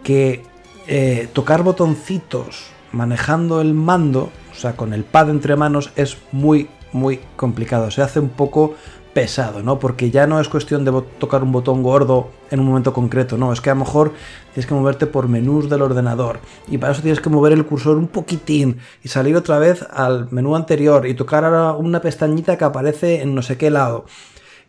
[0.04, 0.44] que
[0.88, 6.70] eh, tocar botoncitos manejando el mando, o sea, con el pad entre manos, es muy,
[6.92, 7.90] muy complicado.
[7.90, 8.76] Se hace un poco
[9.14, 9.80] pesado, ¿no?
[9.80, 13.54] Porque ya no es cuestión de tocar un botón gordo en un momento concreto, no,
[13.54, 14.14] es que a lo mejor
[14.54, 17.98] tienes que moverte por menús del ordenador y para eso tienes que mover el cursor
[17.98, 22.66] un poquitín y salir otra vez al menú anterior y tocar ahora una pestañita que
[22.66, 24.06] aparece en no sé qué lado.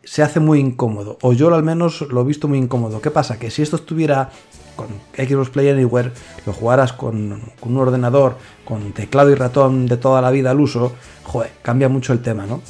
[0.02, 3.00] Se hace muy incómodo, o yo al menos lo he visto muy incómodo.
[3.00, 3.38] ¿Qué pasa?
[3.38, 4.30] Que si esto estuviera
[4.76, 6.12] con Xbox Play Anywhere,
[6.44, 8.36] lo jugaras con, con un ordenador,
[8.66, 10.92] con teclado y ratón de toda la vida al uso,
[11.22, 12.60] joder, cambia mucho el tema, ¿no?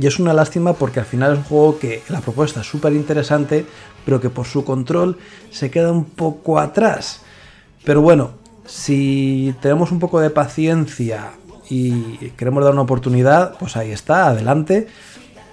[0.00, 2.94] Y es una lástima porque al final es un juego que la propuesta es súper
[2.94, 3.66] interesante,
[4.06, 5.18] pero que por su control
[5.50, 7.20] se queda un poco atrás.
[7.84, 8.30] Pero bueno,
[8.64, 11.32] si tenemos un poco de paciencia
[11.68, 14.86] y queremos dar una oportunidad, pues ahí está, adelante.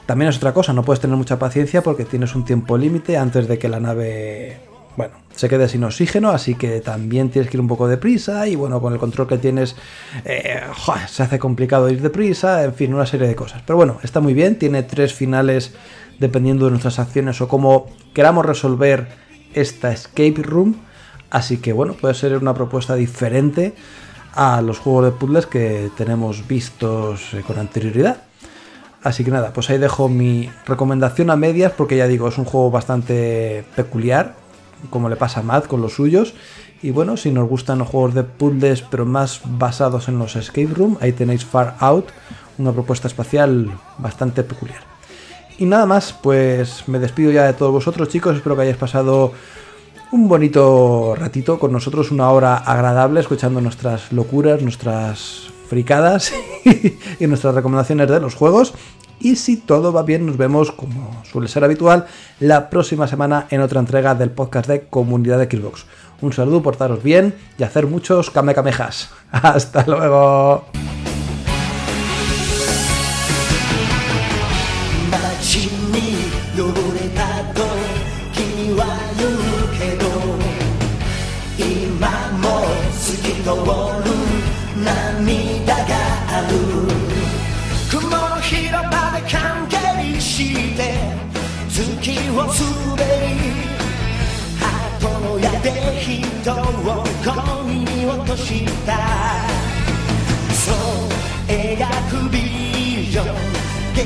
[0.05, 3.49] También es otra cosa, no puedes tener mucha paciencia porque tienes un tiempo límite antes
[3.49, 4.61] de que la nave
[4.97, 8.55] bueno, se quede sin oxígeno, así que también tienes que ir un poco deprisa y
[8.55, 9.75] bueno, con el control que tienes
[10.25, 10.59] eh,
[11.07, 13.61] se hace complicado ir deprisa, en fin, una serie de cosas.
[13.65, 15.75] Pero bueno, está muy bien, tiene tres finales
[16.19, 17.85] dependiendo de nuestras acciones o cómo
[18.15, 19.07] queramos resolver
[19.53, 20.75] esta escape room,
[21.29, 23.75] así que bueno, puede ser una propuesta diferente
[24.33, 28.23] a los juegos de puzzles que tenemos vistos eh, con anterioridad.
[29.03, 32.45] Así que nada, pues ahí dejo mi recomendación a medias porque ya digo, es un
[32.45, 34.46] juego bastante peculiar,
[34.89, 36.33] como le pasa a Matt con los suyos.
[36.81, 40.73] Y bueno, si nos gustan los juegos de puzzles, pero más basados en los escape
[40.73, 42.09] room, ahí tenéis Far Out,
[42.57, 44.81] una propuesta espacial bastante peculiar.
[45.57, 48.35] Y nada más, pues me despido ya de todos vosotros, chicos.
[48.35, 49.31] Espero que hayáis pasado
[50.11, 56.31] un bonito ratito con nosotros, una hora agradable, escuchando nuestras locuras, nuestras fricadas
[57.19, 58.73] y nuestras recomendaciones de los juegos.
[59.19, 62.05] Y si todo va bien, nos vemos, como suele ser habitual,
[62.39, 65.85] la próxima semana en otra entrega del podcast de Comunidad de Xbox.
[66.21, 69.09] Un saludo, portaros bien y hacer muchos camecamejas.
[69.31, 70.65] ¡Hasta luego!
[84.83, 86.97] 「涙がある」
[89.29, 89.77] 関係
[90.21, 90.81] して
[91.67, 92.55] 月を滑
[93.03, 93.35] り
[94.57, 94.63] 鳩
[95.19, 96.55] の矢で人を
[97.25, 98.89] ゴミ落とした
[100.53, 100.75] そう
[101.51, 102.37] 描くビ
[103.11, 103.25] ジョン
[103.93, 103.99] 現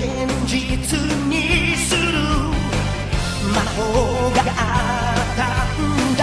[0.47, 0.57] 実
[1.29, 2.01] にする
[3.53, 3.79] 魔法
[4.31, 5.39] があった
[5.77, 6.21] んだ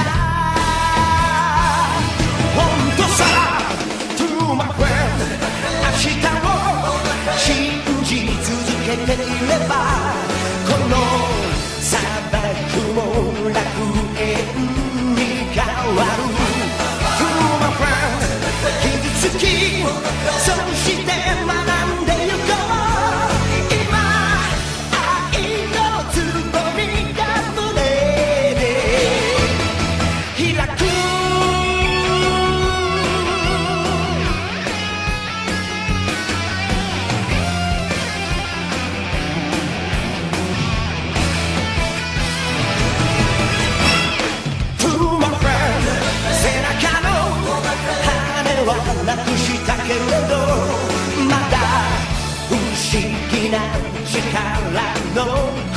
[2.56, 2.58] 本
[2.96, 3.22] 当さ
[4.16, 4.20] To
[4.56, 5.18] my friend
[5.86, 6.47] 明日は
[8.88, 9.20] けていれ
[9.68, 9.74] ば
[10.66, 10.96] この
[11.78, 12.00] 砂
[12.32, 12.40] 漠
[12.94, 12.98] も
[13.50, 13.60] 楽
[14.16, 14.24] 園
[15.14, 15.20] に
[15.52, 15.60] 変
[15.94, 16.24] わる。
[17.18, 17.26] 車
[17.70, 19.42] ファン傷つき
[20.38, 21.12] そして
[49.88, 50.36] けれど
[51.30, 51.56] また
[52.46, 53.00] 不思
[53.32, 53.58] 議な
[54.04, 54.60] 力
[55.14, 55.67] の